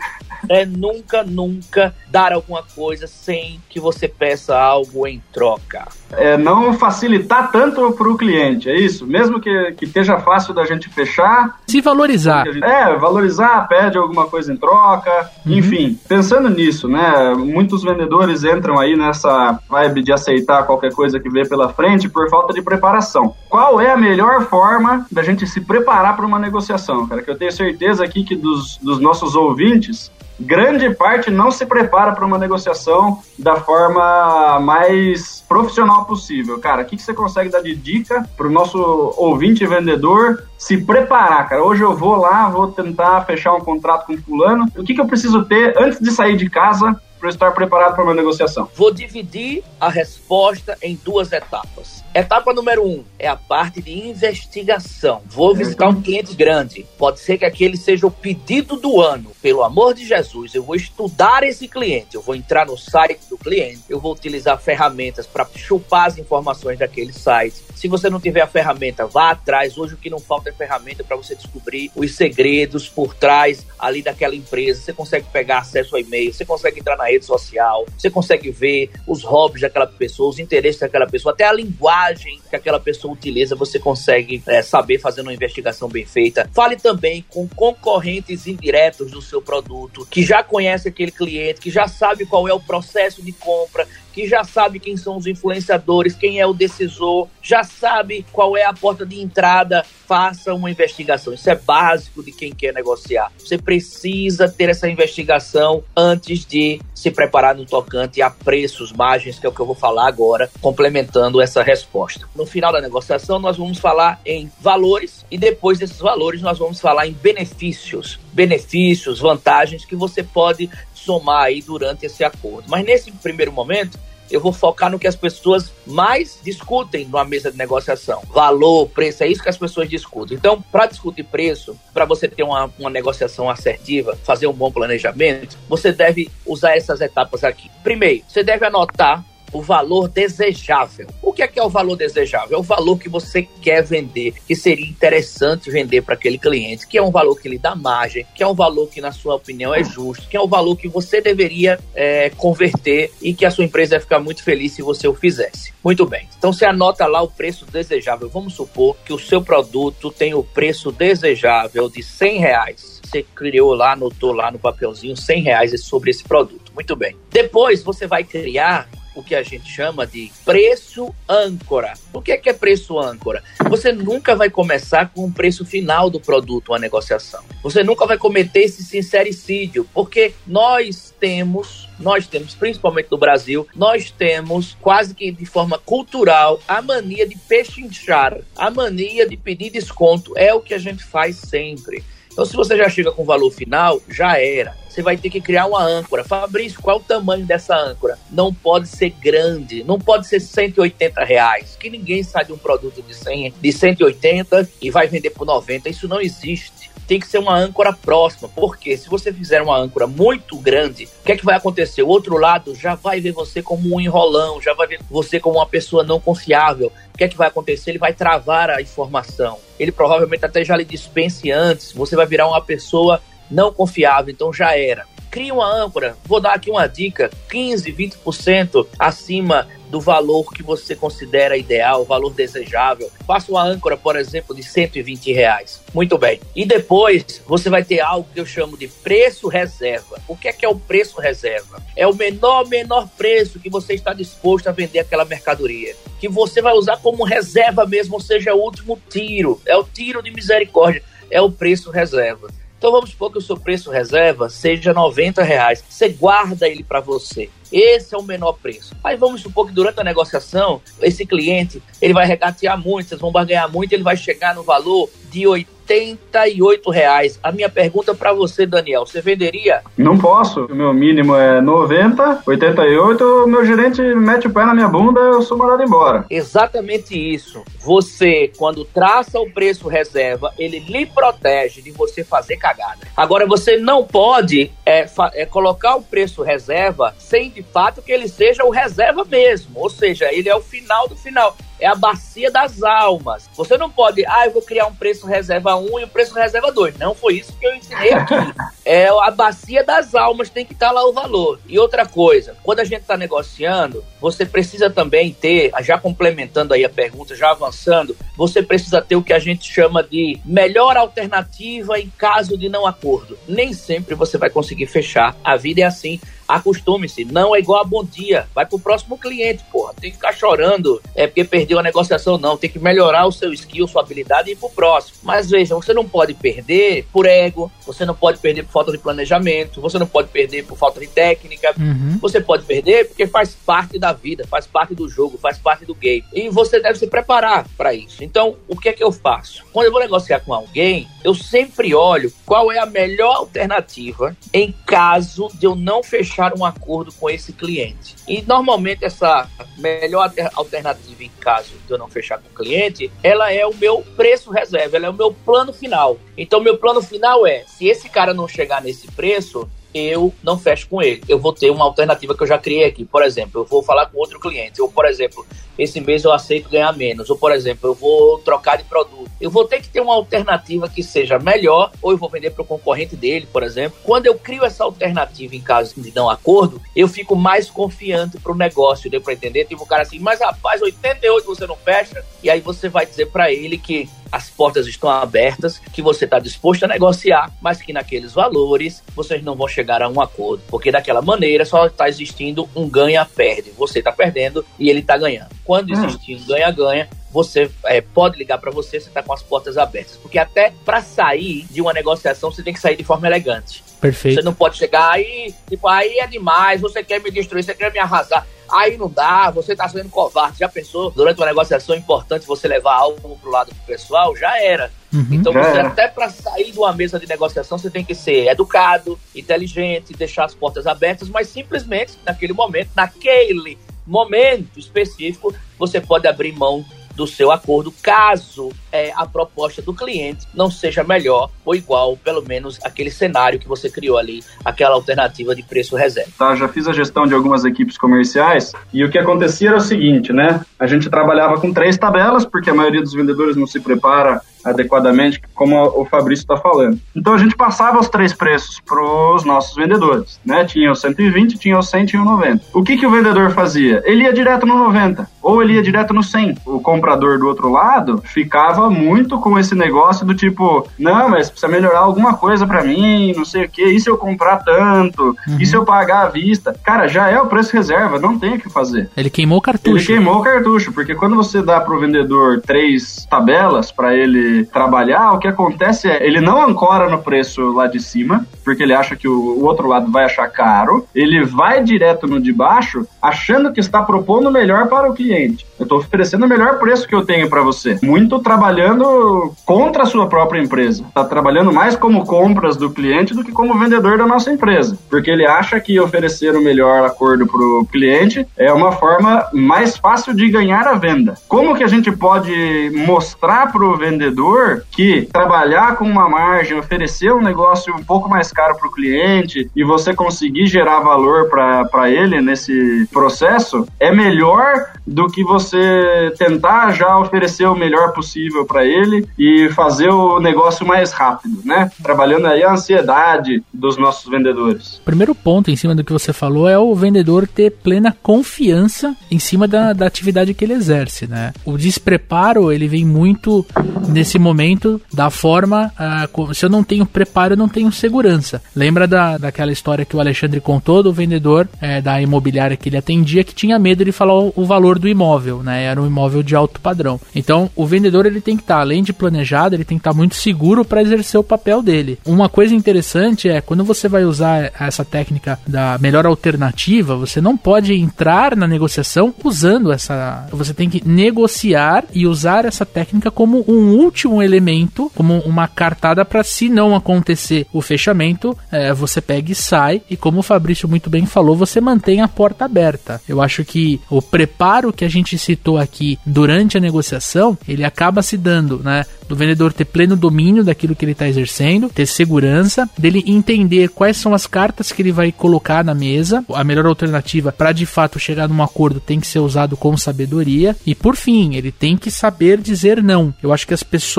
[0.49, 5.89] é nunca, nunca dar alguma coisa sem que você peça algo em troca.
[6.13, 9.07] É não facilitar tanto para o cliente, é isso?
[9.07, 11.59] Mesmo que, que esteja fácil da gente fechar.
[11.67, 12.45] Se valorizar.
[12.45, 15.53] Gente, é, valorizar, pede alguma coisa em troca, uhum.
[15.53, 15.99] enfim.
[16.07, 17.35] Pensando nisso, né?
[17.35, 22.29] Muitos vendedores entram aí nessa vibe de aceitar qualquer coisa que vê pela frente por
[22.29, 23.35] falta de preparação.
[23.49, 27.23] Qual é a melhor forma da gente se preparar para uma negociação, cara?
[27.23, 32.13] Que eu tenho certeza aqui que dos, dos nossos ouvintes, grande parte não se prepara
[32.13, 36.59] para uma negociação da forma mais profissional possível.
[36.59, 38.79] Cara, o que, que você consegue dar de dica para o nosso
[39.17, 41.63] ouvinte vendedor se preparar, cara?
[41.63, 44.67] Hoje eu vou lá, vou tentar fechar um contrato com fulano.
[44.77, 48.03] O que, que eu preciso ter antes de sair de casa para estar preparado para
[48.03, 48.69] uma negociação?
[48.75, 52.03] Vou dividir a resposta em duas etapas.
[52.13, 55.23] Etapa número um é a parte de investigação.
[55.27, 56.85] Vou visitar um cliente grande.
[56.99, 59.31] Pode ser que aquele seja o pedido do ano.
[59.41, 62.17] Pelo amor de Jesus, eu vou estudar esse cliente.
[62.17, 63.85] Eu vou entrar no site do cliente.
[63.89, 67.63] Eu vou utilizar ferramentas para chupar as informações daquele site.
[67.75, 69.79] Se você não tiver a ferramenta, vá atrás.
[69.79, 74.03] Hoje o que não falta é ferramenta para você descobrir os segredos por trás ali
[74.03, 74.83] daquela empresa.
[74.83, 78.91] Você consegue pegar acesso ao e-mail, você consegue entrar na rede social, você consegue ver
[79.07, 83.55] os hobbies daquela pessoa, os interesses daquela pessoa, até a linguagem que aquela pessoa utiliza,
[83.55, 86.49] você consegue é, saber fazendo uma investigação bem feita.
[86.53, 91.87] Fale também com concorrentes indiretos do seu produto, que já conhece aquele cliente, que já
[91.87, 96.41] sabe qual é o processo de compra, que já sabe quem são os influenciadores, quem
[96.41, 101.33] é o decisor, já sabe qual é a porta de entrada, faça uma investigação.
[101.33, 103.33] Isso é básico de quem quer negociar.
[103.39, 109.47] Você precisa ter essa investigação antes de se preparar no tocante a preços, margens, que
[109.47, 112.29] é o que eu vou falar agora, complementando essa resposta.
[112.35, 116.81] No final da negociação, nós vamos falar em valores e depois desses valores, nós vamos
[116.81, 118.21] falar em benefícios.
[118.33, 120.71] Benefícios, vantagens que você pode
[121.05, 122.65] somar aí durante esse acordo.
[122.69, 123.99] Mas nesse primeiro momento,
[124.31, 128.23] eu vou focar no que as pessoas mais discutem numa mesa de negociação.
[128.33, 130.37] Valor, preço, é isso que as pessoas discutem.
[130.37, 135.59] Então, para discutir preço, para você ter uma, uma negociação assertiva, fazer um bom planejamento,
[135.69, 137.71] você deve usar essas etapas aqui.
[137.83, 141.07] Primeiro, você deve anotar o valor desejável.
[141.23, 142.57] O que é que é o valor desejável?
[142.57, 146.97] É o valor que você quer vender, que seria interessante vender para aquele cliente, que
[146.97, 149.75] é um valor que lhe dá margem, que é um valor que, na sua opinião,
[149.75, 153.65] é justo, que é um valor que você deveria é, converter e que a sua
[153.65, 155.73] empresa ia ficar muito feliz se você o fizesse.
[155.85, 156.29] Muito bem.
[156.39, 158.29] Então você anota lá o preço desejável.
[158.29, 163.75] Vamos supor que o seu produto tem o preço desejável de 100 reais você criou
[163.75, 166.73] lá, anotou lá no papelzinho 100 reais sobre esse produto.
[166.75, 167.15] Muito bem.
[167.31, 171.95] Depois você vai criar o que a gente chama de preço âncora.
[172.13, 173.43] O que é, que é preço âncora?
[173.69, 177.43] Você nunca vai começar com o preço final do produto, uma negociação.
[177.63, 184.11] Você nunca vai cometer esse sincericídio, porque nós temos, nós temos, principalmente no Brasil, nós
[184.11, 190.33] temos quase que de forma cultural a mania de pechinchar, a mania de pedir desconto.
[190.37, 192.05] É o que a gente faz sempre.
[192.33, 194.82] Então, se você já chega com o valor final, já era.
[194.93, 196.23] Você vai ter que criar uma âncora.
[196.23, 198.19] Fabrício, qual é o tamanho dessa âncora?
[198.31, 201.79] Não pode ser grande, não pode ser 180 reais.
[201.81, 205.89] Que ninguém sai de um produto de, 100, de 180 e vai vender por 90.
[205.89, 210.07] Isso não existe tem que ser uma âncora próxima, porque se você fizer uma âncora
[210.07, 212.03] muito grande, o que é que vai acontecer?
[212.03, 215.59] O outro lado já vai ver você como um enrolão, já vai ver você como
[215.59, 216.93] uma pessoa não confiável.
[217.13, 217.91] O que é que vai acontecer?
[217.91, 219.59] Ele vai travar a informação.
[219.79, 221.93] Ele provavelmente até já lhe dispense antes.
[221.93, 223.21] Você vai virar uma pessoa
[223.53, 225.07] não confiável, então já era.
[225.31, 226.15] Crie uma âncora.
[226.27, 232.35] Vou dar aqui uma dica: 15, 20% acima do valor que você considera ideal, valor
[232.35, 233.11] desejável.
[233.27, 235.81] Faça uma âncora, por exemplo, de 120 reais.
[235.95, 236.39] Muito bem.
[236.55, 240.21] E depois você vai ter algo que eu chamo de preço reserva.
[240.29, 241.83] O que é que é o preço reserva?
[241.97, 245.97] É o menor, menor preço que você está disposto a vender aquela mercadoria.
[246.21, 249.61] Que você vai usar como reserva mesmo, ou seja, o último tiro.
[249.67, 251.03] É o tiro de misericórdia.
[251.31, 252.49] É o preço reserva.
[252.83, 255.85] Então vamos supor que o seu preço reserva seja 90 reais.
[255.89, 257.49] Você guarda ele para você.
[257.71, 258.93] Esse é o menor preço.
[259.05, 263.31] Aí vamos supor que durante a negociação, esse cliente ele vai regatear muito, vocês vão
[263.31, 267.41] barganhar muito, ele vai chegar no valor de 88 reais.
[267.43, 269.81] A minha pergunta para você, Daniel, você venderia?
[269.97, 270.67] Não posso.
[270.67, 273.25] O meu mínimo é 90, 88.
[273.25, 276.27] O meu gerente mete o pé na minha bunda, eu sou mandado embora.
[276.29, 277.63] Exatamente isso.
[277.81, 283.01] Você, quando traça o preço reserva, ele lhe protege de você fazer cagada.
[283.17, 288.29] Agora, você não pode é, é colocar o preço reserva sem de fato que ele
[288.29, 289.81] seja o reserva mesmo.
[289.81, 293.51] Ou seja, ele é o final do final é a bacia das almas.
[293.57, 296.71] Você não pode, ah, eu vou criar um preço reserva 1 e um preço reserva
[296.71, 296.97] 2.
[296.97, 298.35] Não foi isso que eu ensinei aqui.
[298.87, 301.59] é a bacia das almas, tem que estar tá lá o valor.
[301.67, 306.85] E outra coisa, quando a gente está negociando, você precisa também ter, já complementando aí
[306.85, 311.99] a pergunta, já avançando, você precisa ter o que a gente chama de melhor alternativa
[311.99, 313.37] em caso de não acordo.
[313.49, 315.37] Nem sempre você vai conseguir fechar.
[315.43, 316.21] A vida é assim.
[316.53, 318.47] Acostume-se, não é igual a bom dia.
[318.55, 319.95] Vai pro próximo cliente, porra.
[319.99, 322.59] Tem que ficar chorando, é porque perdeu a negociação, não.
[322.59, 325.17] Tem que melhorar o seu skill, sua habilidade e ir pro próximo.
[325.23, 328.99] Mas veja, você não pode perder por ego, você não pode perder por falta de
[328.99, 332.19] planejamento, você não pode perder por falta de técnica, uhum.
[332.21, 335.95] você pode perder porque faz parte da vida, faz parte do jogo, faz parte do
[335.95, 336.25] game.
[336.35, 338.23] E você deve se preparar para isso.
[338.23, 339.65] Então, o que é que eu faço?
[339.73, 344.75] Quando eu vou negociar com alguém, eu sempre olho qual é a melhor alternativa em
[344.87, 348.17] caso de eu não fechar fechar um acordo com esse cliente.
[348.27, 353.53] E normalmente essa melhor alternativa em caso de eu não fechar com o cliente, ela
[353.53, 356.19] é o meu preço reserva, ela é o meu plano final.
[356.37, 360.89] Então meu plano final é, se esse cara não chegar nesse preço, eu não fecho
[360.89, 361.23] com ele.
[361.29, 363.05] Eu vou ter uma alternativa que eu já criei aqui.
[363.05, 364.81] Por exemplo, eu vou falar com outro cliente.
[364.81, 365.47] Ou, por exemplo,
[365.79, 367.31] esse mês eu aceito ganhar menos.
[367.31, 369.31] Ou, por exemplo, eu vou trocar de produto.
[369.41, 372.63] Eu vou ter que ter uma alternativa que seja melhor, ou eu vou vender para
[372.63, 373.99] o concorrente dele, por exemplo.
[374.05, 378.53] Quando eu crio essa alternativa em caso de não acordo, eu fico mais confiante para
[378.53, 379.11] o negócio.
[379.11, 379.65] Deu para entender?
[379.65, 382.25] Tipo, o cara assim, mas rapaz, 88 você não fecha?
[382.43, 386.39] E aí você vai dizer para ele que as portas estão abertas, que você está
[386.39, 390.91] disposto a negociar, mas que naqueles valores vocês não vão chegar a um acordo, porque
[390.91, 393.73] daquela maneira só está existindo um ganha-perde.
[393.77, 395.51] Você está perdendo e ele está ganhando.
[395.65, 396.05] Quando hum.
[396.05, 400.17] existe um ganha-ganha, você é, pode ligar para você, você está com as portas abertas.
[400.17, 403.83] Porque até para sair de uma negociação, você tem que sair de forma elegante.
[404.01, 404.37] Perfeito.
[404.37, 407.93] Você não pode chegar aí, tipo, aí é demais, você quer me destruir, você quer
[407.93, 408.47] me arrasar.
[408.71, 410.59] Aí não dá, você tá sendo covarde.
[410.59, 411.11] Já pensou?
[411.11, 414.35] Durante uma negociação importante você levar algo pro lado pessoal?
[414.35, 414.91] Já era.
[415.13, 418.49] Uhum, então, você, até para sair de uma mesa de negociação, você tem que ser
[418.49, 426.27] educado, inteligente, deixar as portas abertas, mas simplesmente, naquele momento, naquele momento específico, você pode
[426.27, 426.85] abrir mão
[427.15, 432.43] do seu acordo, caso é, a proposta do cliente não seja melhor ou igual, pelo
[432.43, 436.31] menos aquele cenário que você criou ali, aquela alternativa de preço reserva.
[436.39, 439.81] Tá, já fiz a gestão de algumas equipes comerciais e o que acontecia era o
[439.81, 440.65] seguinte, né?
[440.79, 445.41] A gente trabalhava com três tabelas, porque a maioria dos vendedores não se prepara adequadamente,
[445.55, 446.99] como o Fabrício está falando.
[447.15, 450.65] Então a gente passava os três preços para os nossos vendedores, né?
[450.65, 452.65] Tinha o 120, tinha o 100, tinha o 90.
[452.73, 454.03] O que, que o vendedor fazia?
[454.05, 456.59] Ele ia direto no 90, ou ele ia direto no 100.
[456.67, 461.71] O comprador do outro lado ficava muito com esse negócio do tipo, não, mas precisa
[461.71, 465.59] melhorar alguma coisa para mim, não sei o que, e se eu comprar tanto, uhum.
[465.61, 466.75] e se eu pagar à vista?
[466.85, 469.09] Cara, já é o preço reserva, não tem o que fazer.
[469.17, 469.97] Ele queimou o cartucho.
[469.97, 475.33] Ele queimou o cartucho, porque quando você dá pro vendedor três tabelas para ele trabalhar,
[475.33, 479.17] o que acontece é ele não ancora no preço lá de cima, porque ele acha
[479.17, 483.73] que o, o outro lado vai achar caro, ele vai direto no de baixo, achando
[483.73, 485.67] que está propondo o melhor para o cliente.
[485.79, 487.99] Eu estou oferecendo o melhor preço que eu tenho para você.
[488.03, 491.03] Muito trabalhando contra a sua própria empresa.
[491.03, 494.97] Está trabalhando mais como compras do cliente do que como vendedor da nossa empresa.
[495.11, 499.97] Porque ele acha que oferecer o melhor acordo para o cliente é uma forma mais
[499.97, 501.35] fácil de ganhar a venda.
[501.49, 504.42] Como que a gente pode mostrar para o vendedor
[504.91, 509.71] que trabalhar com uma margem, oferecer um negócio um pouco mais caro para o cliente
[509.75, 516.93] e você conseguir gerar valor para ele nesse processo é melhor do que você tentar
[516.93, 521.91] já oferecer o melhor possível para ele e fazer o negócio mais rápido, né?
[522.03, 525.01] Trabalhando aí a ansiedade dos nossos vendedores.
[525.05, 529.39] Primeiro ponto em cima do que você falou é o vendedor ter plena confiança em
[529.39, 531.53] cima da, da atividade que ele exerce, né?
[531.65, 533.67] O despreparo, ele vem muito
[534.09, 538.63] nesse momento da forma, uh, se eu não tenho preparo, eu não tenho segurança.
[538.75, 542.97] Lembra da, daquela história que o Alexandre contou do vendedor é, da imobiliária que ele
[542.97, 545.85] atendia que tinha medo de falar o, o valor do imóvel, né?
[545.85, 547.21] Era um imóvel de alto padrão.
[547.35, 550.13] Então, o vendedor ele tem que estar, tá, além de planejado, ele tem que estar
[550.13, 552.19] tá muito seguro para exercer o papel dele.
[552.25, 557.57] Uma coisa interessante é quando você vai usar essa técnica da melhor alternativa, você não
[557.57, 560.47] pode entrar na negociação usando essa.
[560.51, 566.25] Você tem que negociar e usar essa técnica como um um elemento, como uma cartada
[566.25, 570.03] para se não acontecer o fechamento, é, você pega e sai.
[570.09, 573.21] E como o Fabrício muito bem falou, você mantém a porta aberta.
[573.29, 578.23] Eu acho que o preparo que a gente citou aqui durante a negociação, ele acaba
[578.23, 579.05] se dando, né?
[579.29, 584.17] Do vendedor ter pleno domínio daquilo que ele está exercendo, ter segurança, dele entender quais
[584.17, 588.19] são as cartas que ele vai colocar na mesa, a melhor alternativa para de fato
[588.19, 592.11] chegar num acordo tem que ser usado com sabedoria e por fim ele tem que
[592.11, 593.35] saber dizer não.
[593.43, 594.12] Eu acho que as pessoas,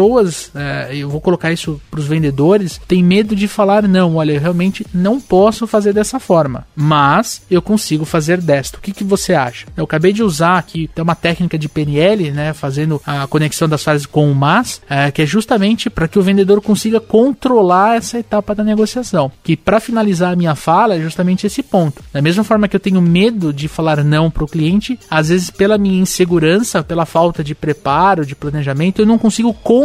[0.56, 4.16] é, eu vou colocar isso para os vendedores, tem medo de falar não.
[4.16, 8.78] Olha, eu realmente não posso fazer dessa forma, mas eu consigo fazer desta.
[8.78, 9.68] O que, que você acha?
[9.76, 13.84] Eu acabei de usar aqui tem uma técnica de PNL, né, fazendo a conexão das
[13.84, 18.18] frases com o mas, é, que é justamente para que o vendedor consiga controlar essa
[18.18, 19.32] etapa da negociação.
[19.44, 22.04] Que para finalizar a minha fala é justamente esse ponto.
[22.12, 25.50] Da mesma forma que eu tenho medo de falar não para o cliente, às vezes
[25.50, 29.83] pela minha insegurança, pela falta de preparo, de planejamento, eu não consigo controlar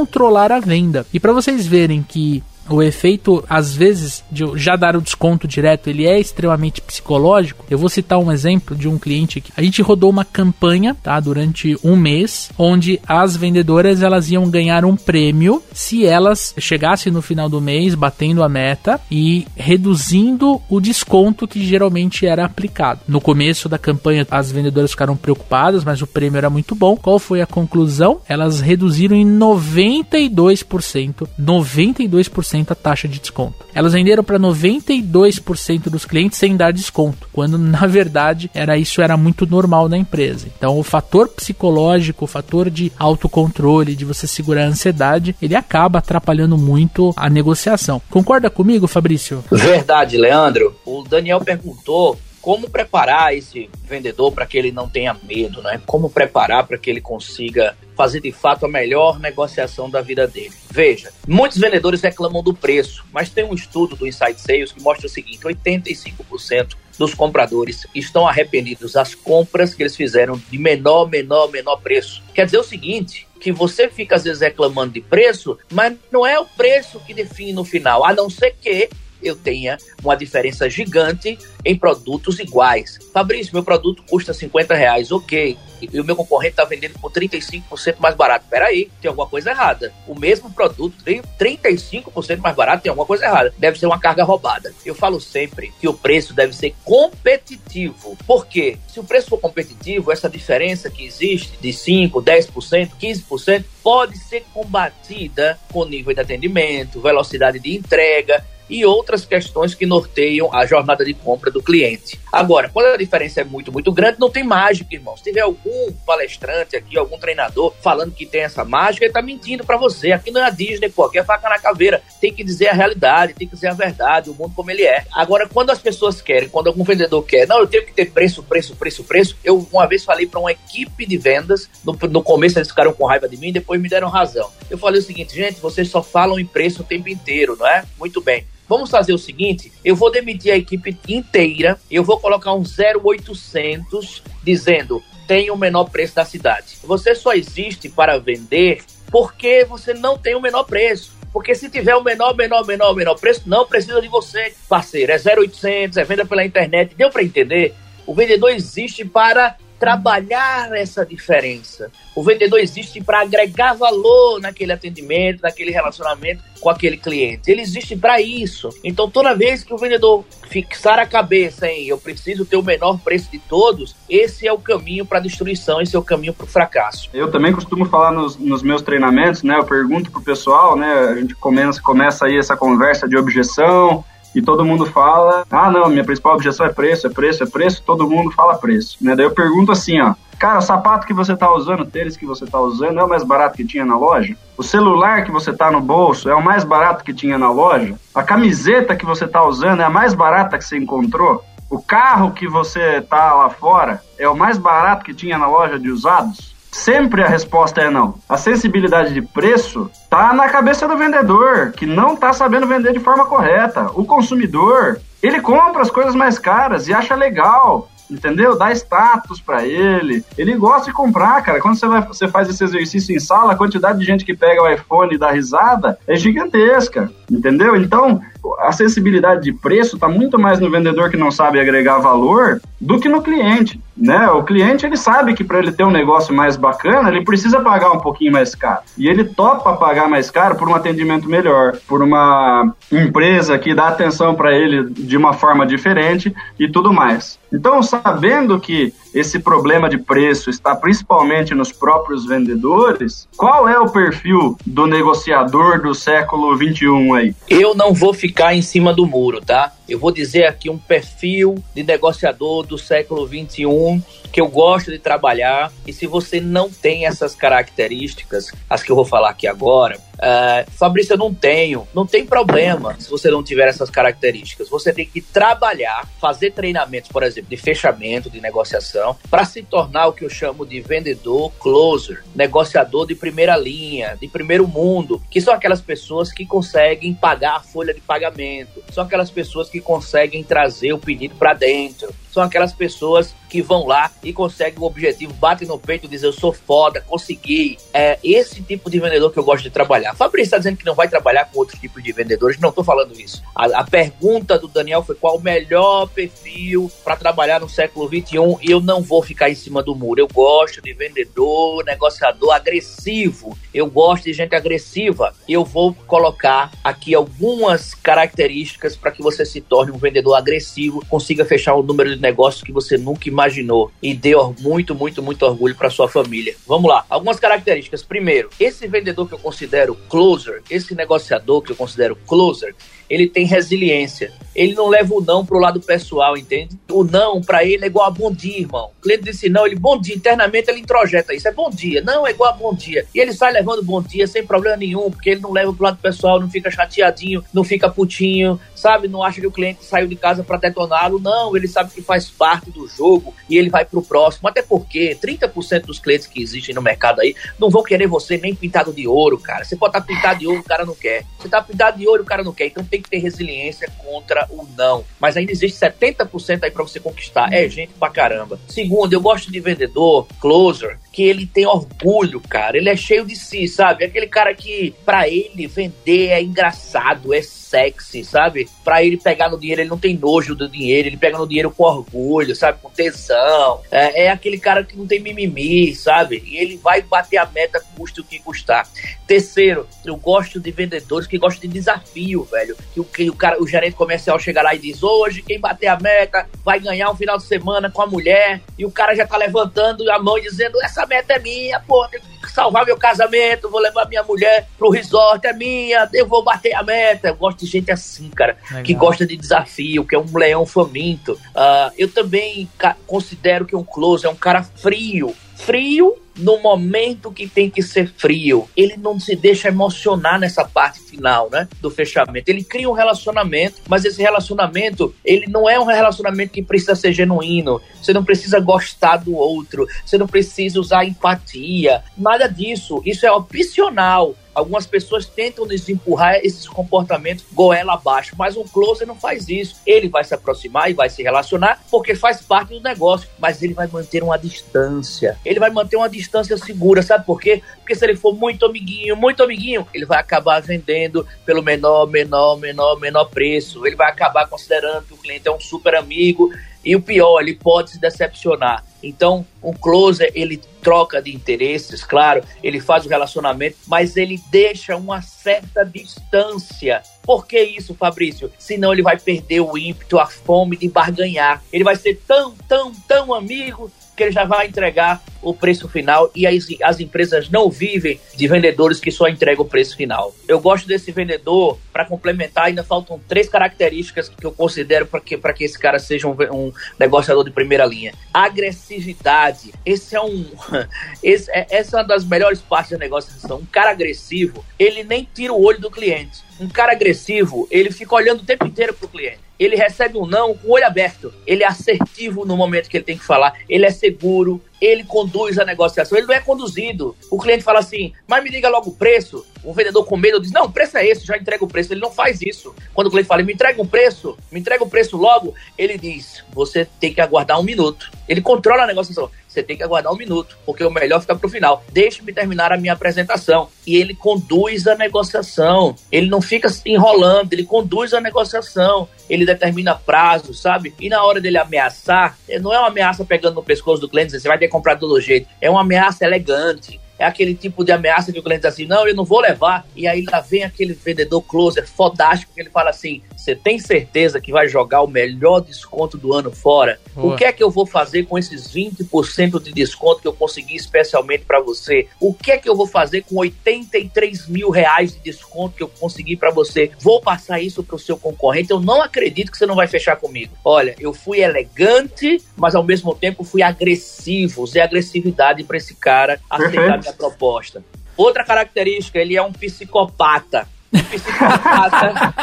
[0.53, 1.07] a venda.
[1.13, 5.89] E para vocês verem que o efeito, às vezes, de já dar o desconto direto,
[5.89, 7.65] ele é extremamente psicológico.
[7.71, 11.19] Eu vou citar um exemplo de um cliente que a gente rodou uma campanha, tá,
[11.21, 17.23] durante um mês, onde as vendedoras elas iam ganhar um prêmio se elas chegassem no
[17.23, 23.01] final do mês batendo a meta e reduzindo o desconto que geralmente era aplicado.
[23.07, 26.97] No começo da campanha, as vendedoras ficaram preocupadas, mas o prêmio era muito bom.
[26.97, 28.21] Qual foi a conclusão?
[28.29, 33.67] Elas reduziram em 92%, 92% a taxa de desconto.
[33.75, 39.17] Elas venderam para 92% dos clientes sem dar desconto, quando na verdade era isso era
[39.17, 40.47] muito normal na empresa.
[40.57, 45.99] Então o fator psicológico, o fator de autocontrole, de você segurar a ansiedade, ele acaba
[45.99, 48.01] atrapalhando muito a negociação.
[48.11, 49.45] Concorda comigo, Fabrício?
[49.51, 50.75] Verdade, Leandro.
[50.85, 52.19] O Daniel perguntou
[52.49, 55.83] como preparar esse vendedor para que ele não tenha medo, né?
[55.85, 60.55] Como preparar para que ele consiga fazer de fato a melhor negociação da vida dele.
[60.71, 65.07] Veja, muitos vendedores reclamam do preço, mas tem um estudo do Insight Sales que mostra
[65.07, 71.51] o seguinte: 85% dos compradores estão arrependidos das compras que eles fizeram de menor, menor,
[71.51, 72.23] menor preço.
[72.33, 76.41] Quer dizer o seguinte, que você fica às vezes reclamando de preço, mas não é
[76.41, 78.89] o preço que define no final, a não ser que
[79.23, 82.99] eu tenha uma diferença gigante em produtos iguais.
[83.13, 85.57] Fabrício, meu produto custa 50 reais, ok.
[85.81, 88.47] E o meu concorrente está vendendo por 35% mais barato.
[88.51, 89.93] Peraí, tem alguma coisa errada.
[90.07, 93.55] O mesmo produto tem 35% mais barato, tem alguma coisa errada.
[93.57, 94.73] Deve ser uma carga roubada.
[94.85, 98.17] Eu falo sempre que o preço deve ser competitivo.
[98.27, 98.79] Por quê?
[98.89, 104.45] Se o preço for competitivo, essa diferença que existe de 5%, 10%, 15% pode ser
[104.53, 111.05] combatida com nível de atendimento, velocidade de entrega, e outras questões que norteiam a jornada
[111.05, 112.19] de compra do cliente.
[112.33, 115.17] Agora, quando a diferença é muito, muito grande, não tem mágica, irmão.
[115.17, 119.65] Se tiver algum palestrante aqui, algum treinador falando que tem essa mágica, ele tá mentindo
[119.65, 120.13] para você.
[120.13, 122.03] Aqui não é a Disney, pô, aqui é faca na caveira.
[122.21, 125.05] Tem que dizer a realidade, tem que dizer a verdade, o mundo como ele é.
[125.13, 128.43] Agora, quando as pessoas querem, quando algum vendedor quer, não, eu tenho que ter preço,
[128.43, 129.37] preço, preço, preço.
[129.43, 133.07] Eu uma vez falei para uma equipe de vendas, no, no começo eles ficaram com
[133.07, 134.51] raiva de mim, depois me deram razão.
[134.69, 137.85] Eu falei o seguinte, gente, vocês só falam em preço o tempo inteiro, não é?
[137.99, 138.45] Muito bem.
[138.69, 144.23] Vamos fazer o seguinte: eu vou demitir a equipe inteira, eu vou colocar um 0800
[144.45, 146.79] dizendo tem o menor preço da cidade.
[146.83, 151.17] Você só existe para vender porque você não tem o menor preço.
[151.31, 155.13] Porque se tiver o menor, menor, menor, menor preço, não precisa de você, parceiro.
[155.13, 156.95] É 0800, é venda pela internet.
[156.95, 157.75] Deu para entender?
[158.07, 161.91] O vendedor existe para trabalhar essa diferença.
[162.15, 167.51] O vendedor existe para agregar valor naquele atendimento, naquele relacionamento com aquele cliente.
[167.51, 168.69] Ele existe para isso.
[168.83, 172.99] Então, toda vez que o vendedor fixar a cabeça em eu preciso ter o menor
[172.99, 176.45] preço de todos, esse é o caminho para a destruição, esse é o caminho para
[176.45, 177.09] o fracasso.
[177.13, 179.57] Eu também costumo falar nos, nos, meus treinamentos, né?
[179.57, 180.93] Eu pergunto pro pessoal, né?
[180.93, 185.89] A gente começa, começa aí essa conversa de objeção, e todo mundo fala, ah, não,
[185.89, 189.17] minha principal objeção é preço, é preço, é preço, todo mundo fala preço, né?
[189.17, 192.27] Daí eu pergunto assim, ó, cara, o sapato que você tá usando, o tênis que
[192.27, 194.37] você tá usando é o mais barato que tinha na loja?
[194.57, 197.95] O celular que você tá no bolso é o mais barato que tinha na loja?
[198.15, 201.45] A camiseta que você tá usando é a mais barata que você encontrou?
[201.71, 205.79] O carro que você tá lá fora é o mais barato que tinha na loja
[205.79, 206.58] de usados?
[206.71, 208.15] Sempre a resposta é não.
[208.29, 213.01] A sensibilidade de preço tá na cabeça do vendedor, que não tá sabendo vender de
[213.01, 213.91] forma correta.
[213.95, 218.57] O consumidor, ele compra as coisas mais caras e acha legal entendeu?
[218.57, 220.25] Dá status para ele.
[220.37, 221.61] Ele gosta de comprar, cara.
[221.61, 224.63] Quando você, vai, você faz esse exercício em sala, a quantidade de gente que pega
[224.63, 227.11] o iPhone e dá risada é gigantesca.
[227.31, 227.77] Entendeu?
[227.77, 228.21] Então,
[228.59, 232.99] a acessibilidade de preço está muito mais no vendedor que não sabe agregar valor do
[232.99, 233.81] que no cliente.
[233.97, 234.29] Né?
[234.31, 237.91] O cliente ele sabe que para ele ter um negócio mais bacana, ele precisa pagar
[237.91, 238.83] um pouquinho mais caro.
[238.97, 243.89] E ele topa pagar mais caro por um atendimento melhor, por uma empresa que dá
[243.89, 247.39] atenção para ele de uma forma diferente e tudo mais.
[247.53, 253.89] Então, sabendo que esse problema de preço está principalmente nos próprios vendedores, qual é o
[253.89, 257.35] perfil do negociador do século 21 aí?
[257.49, 259.73] Eu não vou ficar em cima do muro, tá?
[259.89, 264.99] Eu vou dizer aqui um perfil de negociador do século 21 que eu gosto de
[264.99, 265.73] trabalhar.
[265.87, 270.71] E se você não tem essas características, as que eu vou falar aqui agora, uh,
[270.73, 271.87] Fabrício, eu não tenho.
[271.95, 274.69] Não tem problema se você não tiver essas características.
[274.69, 280.09] Você tem que trabalhar, fazer treinamentos, por exemplo, de fechamento, de negociação, para se tornar
[280.09, 285.41] o que eu chamo de vendedor closer, negociador de primeira linha, de primeiro mundo, que
[285.41, 290.43] são aquelas pessoas que conseguem pagar a folha de pagamento, são aquelas pessoas que conseguem
[290.43, 295.33] trazer o pedido para dentro, são aquelas pessoas que vão lá e conseguem o objetivo,
[295.33, 297.77] batem no peito e dizem eu sou foda, consegui.
[297.93, 300.15] É esse tipo de vendedor que eu gosto de trabalhar.
[300.15, 303.19] Fabrício está dizendo que não vai trabalhar com outros tipos de vendedores, não estou falando
[303.19, 303.43] isso.
[303.57, 308.59] A, a, pergunta do Daniel foi qual o melhor perfil para trabalhar no século 21
[308.63, 310.21] e eu não vou ficar em cima do muro.
[310.21, 313.59] Eu gosto de vendedor, negociador agressivo.
[313.75, 315.35] Eu gosto de gente agressiva.
[315.49, 321.45] Eu vou colocar aqui algumas características para que você se torne um vendedor agressivo, consiga
[321.45, 325.75] fechar um número de negócios que você nunca imaginou e dê muito, muito, muito orgulho
[325.75, 326.55] para sua família.
[326.67, 327.05] Vamos lá.
[327.09, 328.03] Algumas características.
[328.03, 332.75] Primeiro, esse vendedor que eu considero closer, esse negociador que eu considero closer,
[333.09, 334.33] ele tem resiliência.
[334.55, 336.77] Ele não leva o não pro lado pessoal, entende?
[336.91, 338.91] O não para ele é igual a bom dia, irmão.
[338.99, 340.17] O cliente disse não, ele bom dia.
[340.17, 342.03] Internamente ele introjeta isso, é bom dia.
[342.03, 343.07] Não, é igual a bom dia.
[343.15, 345.99] E ele sai levando bom dia sem problema nenhum, porque ele não leva pro lado
[345.99, 349.07] pessoal, não fica chateadinho, não fica putinho, sabe?
[349.07, 351.21] Não acha que o cliente saiu de casa para detoná-lo.
[351.21, 354.49] Não, ele sabe que faz parte do jogo e ele vai pro próximo.
[354.49, 358.57] Até porque 30% dos clientes que existem no mercado aí não vão querer você nem
[358.57, 359.65] pintado de ouro, cara.
[359.65, 361.25] Você pode estar tá pintado de ouro, o cara não quer.
[361.39, 362.67] Você tá pintado de ouro, o cara não quer.
[362.67, 365.05] Então tem que ter resiliência contra o não.
[365.21, 367.53] Mas ainda existe 70% aí para você conquistar.
[367.53, 368.59] É gente pra caramba.
[368.69, 372.77] Segundo, eu gosto de vendedor, closer, que ele tem orgulho, cara.
[372.77, 374.05] Ele é cheio de si, sabe?
[374.05, 378.69] Aquele cara que, para ele, vender é engraçado, é sexy, sabe?
[378.83, 381.71] Pra ele pegar no dinheiro, ele não tem nojo do dinheiro, ele pega no dinheiro
[381.71, 382.79] com orgulho, sabe?
[382.81, 383.83] Com tesão.
[383.91, 386.43] É, é aquele cara que não tem mimimi, sabe?
[386.47, 388.89] E ele vai bater a meta, custe o que custar.
[389.27, 392.77] Terceiro, eu gosto de vendedores que gostam de desafio, velho.
[392.93, 395.89] Que o, que o cara, o gerente comercial chega lá e diz: hoje, quem bater
[395.89, 398.61] a meta vai ganhar um final de semana com a mulher.
[398.79, 402.07] E o cara já tá levantando a mão e dizendo: essa meta é minha, pô,
[402.09, 406.43] tem que salvar meu casamento, vou levar minha mulher pro resort, é minha, eu vou
[406.43, 407.29] bater a meta.
[407.29, 408.83] Eu gosto de gente assim, cara, Legal.
[408.83, 411.33] que gosta de desafio, que é um leão faminto.
[411.33, 412.69] Uh, eu também
[413.07, 415.35] considero que um close é um cara frio.
[415.59, 418.69] Frio no momento que tem que ser frio.
[418.77, 422.49] Ele não se deixa emocionar nessa parte final, né, do fechamento.
[422.49, 427.13] Ele cria um relacionamento, mas esse relacionamento, ele não é um relacionamento que precisa ser
[427.13, 427.81] genuíno.
[428.01, 433.03] Você não precisa gostar do outro, você não precisa usar empatia, nada disso.
[433.05, 434.35] Isso é opcional.
[434.59, 439.77] Algumas pessoas tentam desempurrar esses comportamentos goela abaixo, mas um closer não faz isso.
[439.87, 443.73] Ele vai se aproximar e vai se relacionar porque faz parte do negócio, mas ele
[443.73, 445.39] vai manter uma distância.
[445.45, 447.63] Ele vai manter uma distância segura, sabe por quê?
[447.77, 452.57] Porque se ele for muito amiguinho, muito amiguinho, ele vai acabar vendendo pelo menor, menor,
[452.57, 453.87] menor, menor preço.
[453.87, 456.51] Ele vai acabar considerando que o cliente é um super amigo
[456.85, 458.85] e o pior, ele pode se decepcionar.
[459.03, 464.97] Então, um closer, ele troca de interesses, claro, ele faz o relacionamento, mas ele deixa
[464.97, 467.03] uma certa distância.
[467.23, 468.51] Por que isso, Fabrício?
[468.59, 471.63] Senão ele vai perder o ímpeto, a fome de barganhar.
[471.73, 476.31] Ele vai ser tão, tão, tão amigo que ele já vai entregar o preço final
[476.35, 480.35] e as, as empresas não vivem de vendedores que só entregam o preço final.
[480.47, 485.37] Eu gosto desse vendedor, para complementar, ainda faltam três características que eu considero para que,
[485.37, 488.13] que esse cara seja um, um, negociador de primeira linha.
[488.33, 489.73] Agressividade.
[489.85, 490.47] Esse é um.
[491.23, 493.59] Esse, é, essa é uma das melhores partes da negociação.
[493.59, 496.43] Um cara agressivo, ele nem tira o olho do cliente.
[496.61, 500.55] Um cara agressivo, ele fica olhando o tempo inteiro pro cliente ele recebe um não
[500.55, 501.35] com o olho aberto.
[501.47, 503.55] Ele é assertivo no momento que ele tem que falar.
[503.69, 507.17] Ele é seguro, ele conduz a negociação, ele não é conduzido.
[507.31, 509.45] O cliente fala assim, mas me diga logo o preço.
[509.63, 511.93] O vendedor com medo diz: Não, o preço é esse, já entrega o preço.
[511.93, 512.75] Ele não faz isso.
[512.95, 515.99] Quando o cliente fala: Me entrega um preço, me entrega o um preço logo, ele
[515.99, 518.11] diz: Você tem que aguardar um minuto.
[518.29, 519.31] Ele controla a negociação.
[519.49, 521.83] Você tem que aguardar um minuto, porque o melhor fica para o final.
[521.91, 523.69] Deixe-me terminar a minha apresentação.
[523.87, 525.97] E ele conduz a negociação.
[526.13, 529.09] Ele não fica enrolando, ele conduz a negociação.
[529.29, 530.95] Ele determina prazo, sabe?
[531.01, 534.47] E na hora dele ameaçar, não é uma ameaça pegando no pescoço do cliente, você
[534.47, 535.49] vai ter que comprar do jeito.
[535.61, 539.07] É uma ameaça elegante é aquele tipo de ameaça que o cliente diz assim, não,
[539.07, 539.87] eu não vou levar.
[539.97, 544.41] E aí lá vem aquele vendedor closer fodástico que ele fala assim, você tem certeza
[544.41, 547.01] que vai jogar o melhor desconto do ano fora?
[547.15, 547.35] Boa.
[547.35, 550.77] O que é que eu vou fazer com esses 20% de desconto que eu consegui
[550.77, 552.07] especialmente para você?
[552.21, 555.89] O que é que eu vou fazer com 83 mil reais de desconto que eu
[555.89, 556.91] consegui para você?
[557.01, 558.71] Vou passar isso para o seu concorrente?
[558.71, 560.53] Eu não acredito que você não vai fechar comigo.
[560.65, 564.63] Olha, eu fui elegante, mas ao mesmo tempo fui agressivo.
[564.63, 567.83] Usei agressividade para esse cara aceitar minha proposta.
[568.17, 570.69] Outra característica, ele é um psicopata.
[570.93, 572.35] Um psicopata.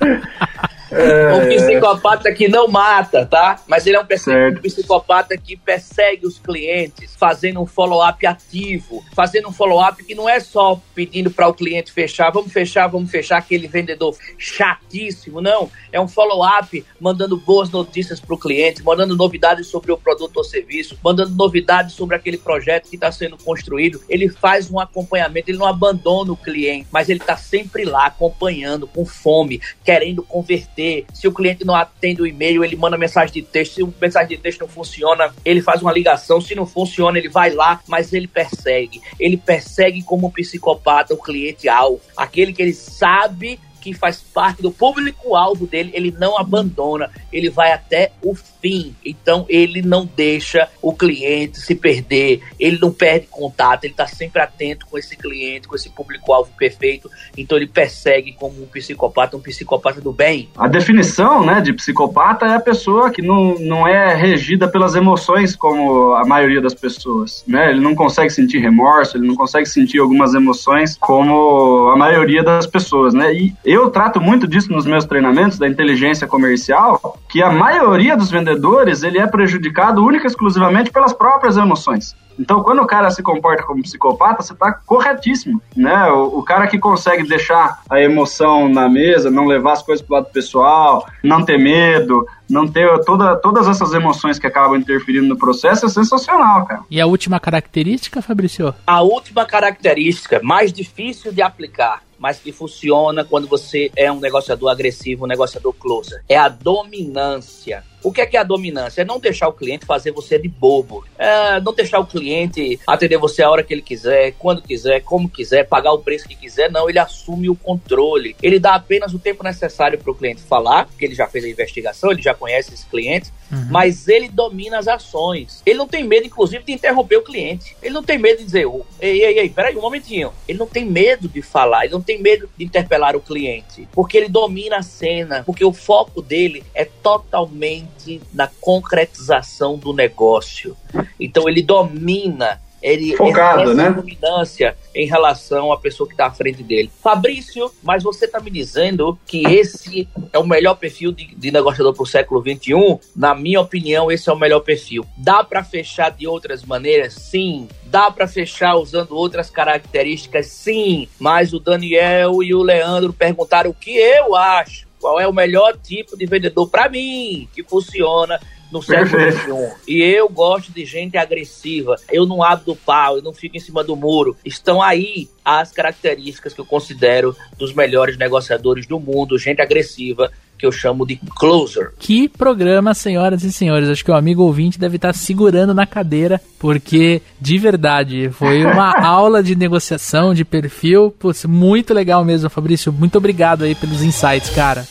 [0.90, 3.60] É, um psicopata que não mata, tá?
[3.66, 9.48] Mas ele é um, um psicopata que persegue os clientes, fazendo um follow-up ativo, fazendo
[9.48, 13.38] um follow-up que não é só pedindo para o cliente fechar, vamos fechar, vamos fechar,
[13.38, 15.70] aquele vendedor chatíssimo, não.
[15.92, 20.44] É um follow-up mandando boas notícias para o cliente, mandando novidades sobre o produto ou
[20.44, 24.00] serviço, mandando novidades sobre aquele projeto que está sendo construído.
[24.08, 28.88] Ele faz um acompanhamento, ele não abandona o cliente, mas ele está sempre lá acompanhando,
[28.88, 30.79] com fome, querendo converter
[31.12, 33.74] se o cliente não atende o e-mail, ele manda mensagem de texto.
[33.74, 36.40] Se o mensagem de texto não funciona, ele faz uma ligação.
[36.40, 39.00] Se não funciona, ele vai lá, mas ele persegue.
[39.18, 44.62] Ele persegue como um psicopata o cliente alvo, aquele que ele sabe que faz parte
[44.62, 48.94] do público-alvo dele, ele não abandona, ele vai até o fim.
[49.04, 54.42] Então ele não deixa o cliente se perder, ele não perde contato, ele está sempre
[54.42, 57.10] atento com esse cliente, com esse público-alvo perfeito.
[57.36, 60.48] Então ele persegue como um psicopata, um psicopata do bem.
[60.56, 65.56] A definição né, de psicopata é a pessoa que não, não é regida pelas emoções
[65.56, 67.44] como a maioria das pessoas.
[67.46, 67.70] Né?
[67.70, 72.66] Ele não consegue sentir remorso, ele não consegue sentir algumas emoções como a maioria das
[72.66, 73.14] pessoas.
[73.14, 73.34] Né?
[73.34, 78.28] E eu trato muito disso nos meus treinamentos da inteligência comercial, que a maioria dos
[78.28, 82.16] vendedores ele é prejudicado única e exclusivamente pelas próprias emoções.
[82.36, 86.10] Então, quando o cara se comporta como psicopata, você está corretíssimo, né?
[86.10, 90.16] O, o, cara que consegue deixar a emoção na mesa, não levar as coisas pro
[90.16, 95.36] lado pessoal, não ter medo, não ter toda, todas essas emoções que acabam interferindo no
[95.36, 96.80] processo é sensacional, cara.
[96.90, 98.74] E a última característica, Fabrício?
[98.86, 104.70] A última característica, mais difícil de aplicar, mas que funciona quando você é um negociador
[104.70, 106.22] agressivo, um negociador closer.
[106.28, 107.82] É a dominância.
[108.02, 109.02] O que é que é a dominância?
[109.02, 111.04] É não deixar o cliente fazer você de bobo.
[111.18, 115.28] É não deixar o cliente atender você a hora que ele quiser, quando quiser, como
[115.28, 116.70] quiser, pagar o preço que quiser.
[116.70, 118.36] Não, ele assume o controle.
[118.42, 121.48] Ele dá apenas o tempo necessário para o cliente falar, porque ele já fez a
[121.48, 123.66] investigação, ele já conhece esse cliente, uhum.
[123.70, 125.62] mas ele domina as ações.
[125.66, 127.76] Ele não tem medo, inclusive, de interromper o cliente.
[127.82, 130.32] Ele não tem medo de dizer, oh, ei, ei, ei, peraí um momentinho.
[130.48, 134.16] Ele não tem medo de falar, ele não tem medo de interpelar o cliente, porque
[134.16, 137.89] ele domina a cena, porque o foco dele é totalmente
[138.32, 140.76] na concretização do negócio.
[141.18, 143.90] Então ele domina ele Focado, né?
[143.90, 146.90] dominância em relação à pessoa que está à frente dele.
[147.02, 151.92] Fabrício, mas você está me dizendo que esse é o melhor perfil de, de negociador
[151.92, 152.98] para o século XXI?
[153.14, 155.04] Na minha opinião, esse é o melhor perfil.
[155.16, 157.14] Dá para fechar de outras maneiras?
[157.14, 157.68] Sim.
[157.84, 160.46] Dá para fechar usando outras características?
[160.46, 161.06] Sim.
[161.18, 165.76] Mas o Daniel e o Leandro perguntaram o que eu acho qual é o melhor
[165.76, 168.38] tipo de vendedor para mim que funciona
[168.70, 169.82] no século XXI.
[169.88, 171.96] E eu gosto de gente agressiva.
[172.10, 174.36] Eu não abro do pau, eu não fico em cima do muro.
[174.44, 180.30] Estão aí as características que eu considero dos melhores negociadores do mundo, gente agressiva,
[180.60, 181.92] que eu chamo de closer.
[181.98, 183.88] Que programa, senhoras e senhores.
[183.88, 188.92] Acho que o amigo ouvinte deve estar segurando na cadeira, porque de verdade foi uma
[189.02, 191.10] aula de negociação, de perfil.
[191.18, 192.92] Putz, muito legal mesmo, Fabrício.
[192.92, 194.86] Muito obrigado aí pelos insights, cara.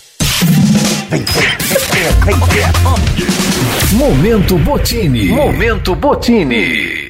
[3.93, 5.27] Momento Botini.
[5.29, 7.08] Momento Botini.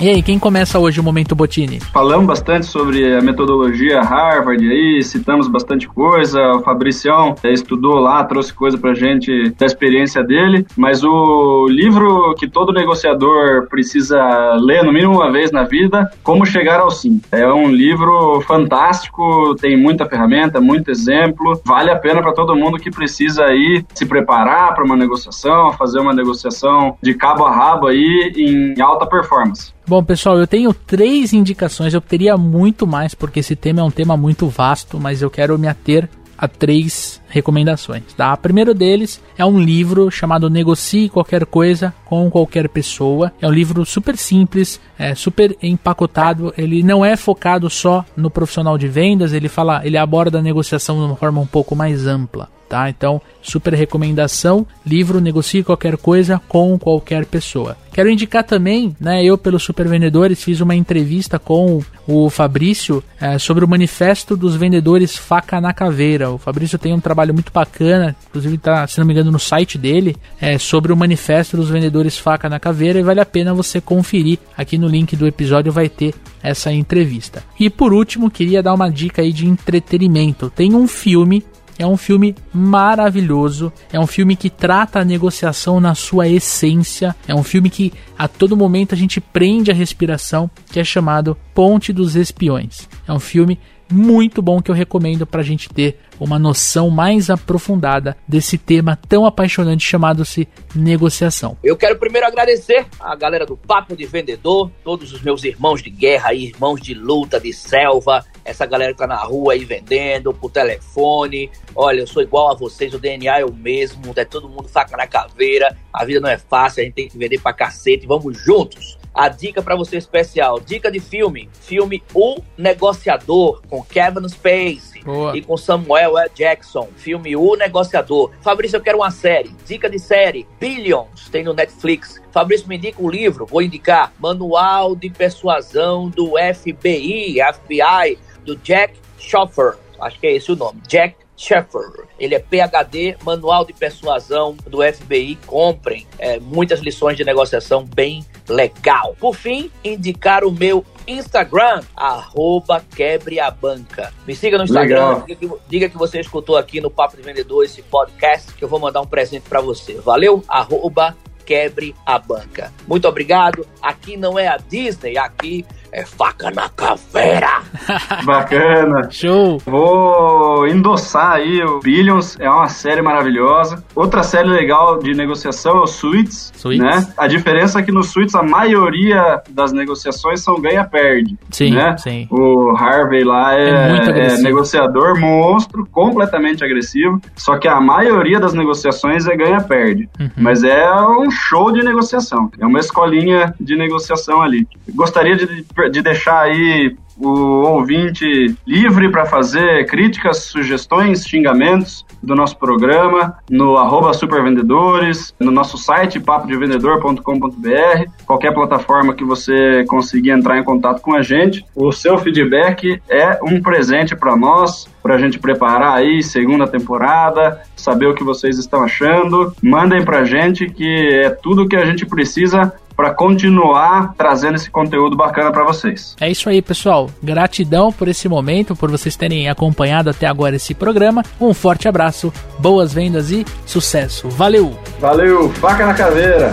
[0.00, 1.78] E aí, quem começa hoje o Momento Botini?
[1.78, 6.40] Falamos bastante sobre a metodologia Harvard aí, citamos bastante coisa.
[6.52, 10.66] O Fabricião é, estudou lá, trouxe coisa pra gente da experiência dele.
[10.74, 14.18] Mas o livro que todo negociador precisa
[14.58, 17.20] ler no mínimo uma vez na vida, Como Chegar ao Sim.
[17.30, 21.60] É um livro fantástico, tem muita ferramenta, muito exemplo.
[21.62, 26.00] Vale a pena para todo mundo que precisa aí se preparar para uma negociação, fazer
[26.00, 29.78] uma negociação de cabo a rabo aí em alta performance.
[29.90, 31.92] Bom, pessoal, eu tenho três indicações.
[31.92, 35.58] Eu teria muito mais, porque esse tema é um tema muito vasto, mas eu quero
[35.58, 38.02] me ater a três recomendações.
[38.16, 38.34] Tá?
[38.34, 43.32] O primeiro deles é um livro chamado Negocie Qualquer Coisa com Qualquer Pessoa.
[43.40, 46.52] É um livro super simples, é super empacotado.
[46.58, 49.32] Ele não é focado só no profissional de vendas.
[49.32, 52.88] Ele fala, ele aborda a negociação de uma forma um pouco mais ampla tá?
[52.88, 57.76] Então, super recomendação, livro Negocie Qualquer Coisa com Qualquer Pessoa.
[57.92, 63.36] Quero indicar também, né, eu pelo Super Vendedores fiz uma entrevista com o Fabrício é,
[63.38, 66.30] sobre o manifesto dos vendedores faca na caveira.
[66.30, 69.76] O Fabrício tem um trabalho muito bacana, inclusive está, se não me engano, no site
[69.76, 73.80] dele, é, sobre o manifesto dos vendedores faca na caveira e vale a pena você
[73.80, 74.38] conferir.
[74.56, 77.42] Aqui no link do episódio vai ter essa entrevista.
[77.58, 80.50] E por último, queria dar uma dica aí de entretenimento.
[80.50, 81.44] Tem um filme
[81.82, 87.34] é um filme maravilhoso, é um filme que trata a negociação na sua essência, é
[87.34, 91.90] um filme que a todo momento a gente prende a respiração, que é chamado Ponte
[91.90, 92.86] dos Espiões.
[93.08, 93.58] É um filme
[93.90, 98.96] muito bom que eu recomendo para a gente ter uma noção mais aprofundada desse tema
[99.08, 101.56] tão apaixonante chamado-se negociação.
[101.64, 105.90] Eu quero primeiro agradecer a galera do Papo de Vendedor, todos os meus irmãos de
[105.90, 110.50] guerra, irmãos de luta, de selva, essa galera que tá na rua aí vendendo, por
[110.50, 111.50] telefone.
[111.74, 114.96] Olha, eu sou igual a vocês, o DNA é o mesmo, é todo mundo faca
[114.96, 118.36] na caveira, a vida não é fácil, a gente tem que vender pra cacete, vamos
[118.38, 120.60] juntos a dica para você especial.
[120.60, 121.48] Dica de filme.
[121.60, 125.36] Filme O Negociador, com Kevin Spacey Boa.
[125.36, 126.30] e com Samuel L.
[126.34, 126.88] Jackson.
[126.96, 128.30] Filme O Negociador.
[128.40, 129.54] Fabrício, eu quero uma série.
[129.66, 130.46] Dica de série.
[130.58, 132.20] Billions, tem no Netflix.
[132.30, 133.46] Fabrício, me indica um livro.
[133.46, 139.76] Vou indicar Manual de Persuasão do FBI, FBI, do Jack Schoffer.
[140.00, 140.80] Acho que é esse o nome.
[140.88, 142.06] Jack Sheffer.
[142.18, 145.38] Ele é PhD, Manual de Persuasão do FBI.
[145.46, 149.16] Comprem é, muitas lições de negociação bem legal.
[149.18, 154.12] Por fim, indicar o meu Instagram, arroba quebre a banca.
[154.26, 157.64] Me siga no Instagram, diga que, diga que, você escutou aqui no Papo de Vendedor
[157.64, 159.94] esse podcast, que eu vou mandar um presente para você.
[159.94, 160.44] Valeu?
[160.46, 161.16] Arroba
[161.46, 162.70] quebre a banca.
[162.86, 163.66] Muito obrigado.
[163.80, 167.62] Aqui não é a Disney, aqui é faca na caveira.
[168.24, 169.08] Bacana.
[169.10, 169.58] Show.
[169.64, 173.82] Vou endossar aí o Billions, é uma série maravilhosa.
[173.94, 176.80] Outra série legal de negociação é o Suits, Suits.
[176.80, 177.06] né?
[177.16, 181.36] A diferença é que no Suits a maioria das negociações são ganha-perde.
[181.50, 181.96] Sim, né?
[181.98, 182.26] sim.
[182.30, 188.54] O Harvey lá é, é, é negociador monstro, completamente agressivo, só que a maioria das
[188.54, 190.08] negociações é ganha-perde.
[190.18, 190.30] Uhum.
[190.36, 194.66] Mas é um show de negociação, é uma escolinha de negociação ali.
[194.94, 202.56] Gostaria de de deixar aí o ouvinte livre para fazer críticas, sugestões, xingamentos do nosso
[202.56, 210.64] programa no arroba supervendedores, no nosso site papodevendedor.com.br, qualquer plataforma que você conseguir entrar em
[210.64, 211.64] contato com a gente.
[211.74, 217.60] O seu feedback é um presente para nós, para a gente preparar aí segunda temporada,
[217.76, 219.54] saber o que vocês estão achando.
[219.62, 224.70] Mandem para a gente que é tudo que a gente precisa para continuar trazendo esse
[224.70, 226.14] conteúdo bacana para vocês.
[226.20, 227.08] É isso aí, pessoal.
[227.22, 231.24] Gratidão por esse momento, por vocês terem acompanhado até agora esse programa.
[231.40, 234.28] Um forte abraço, boas vendas e sucesso.
[234.28, 234.78] Valeu!
[234.98, 236.52] Valeu, faca na caveira!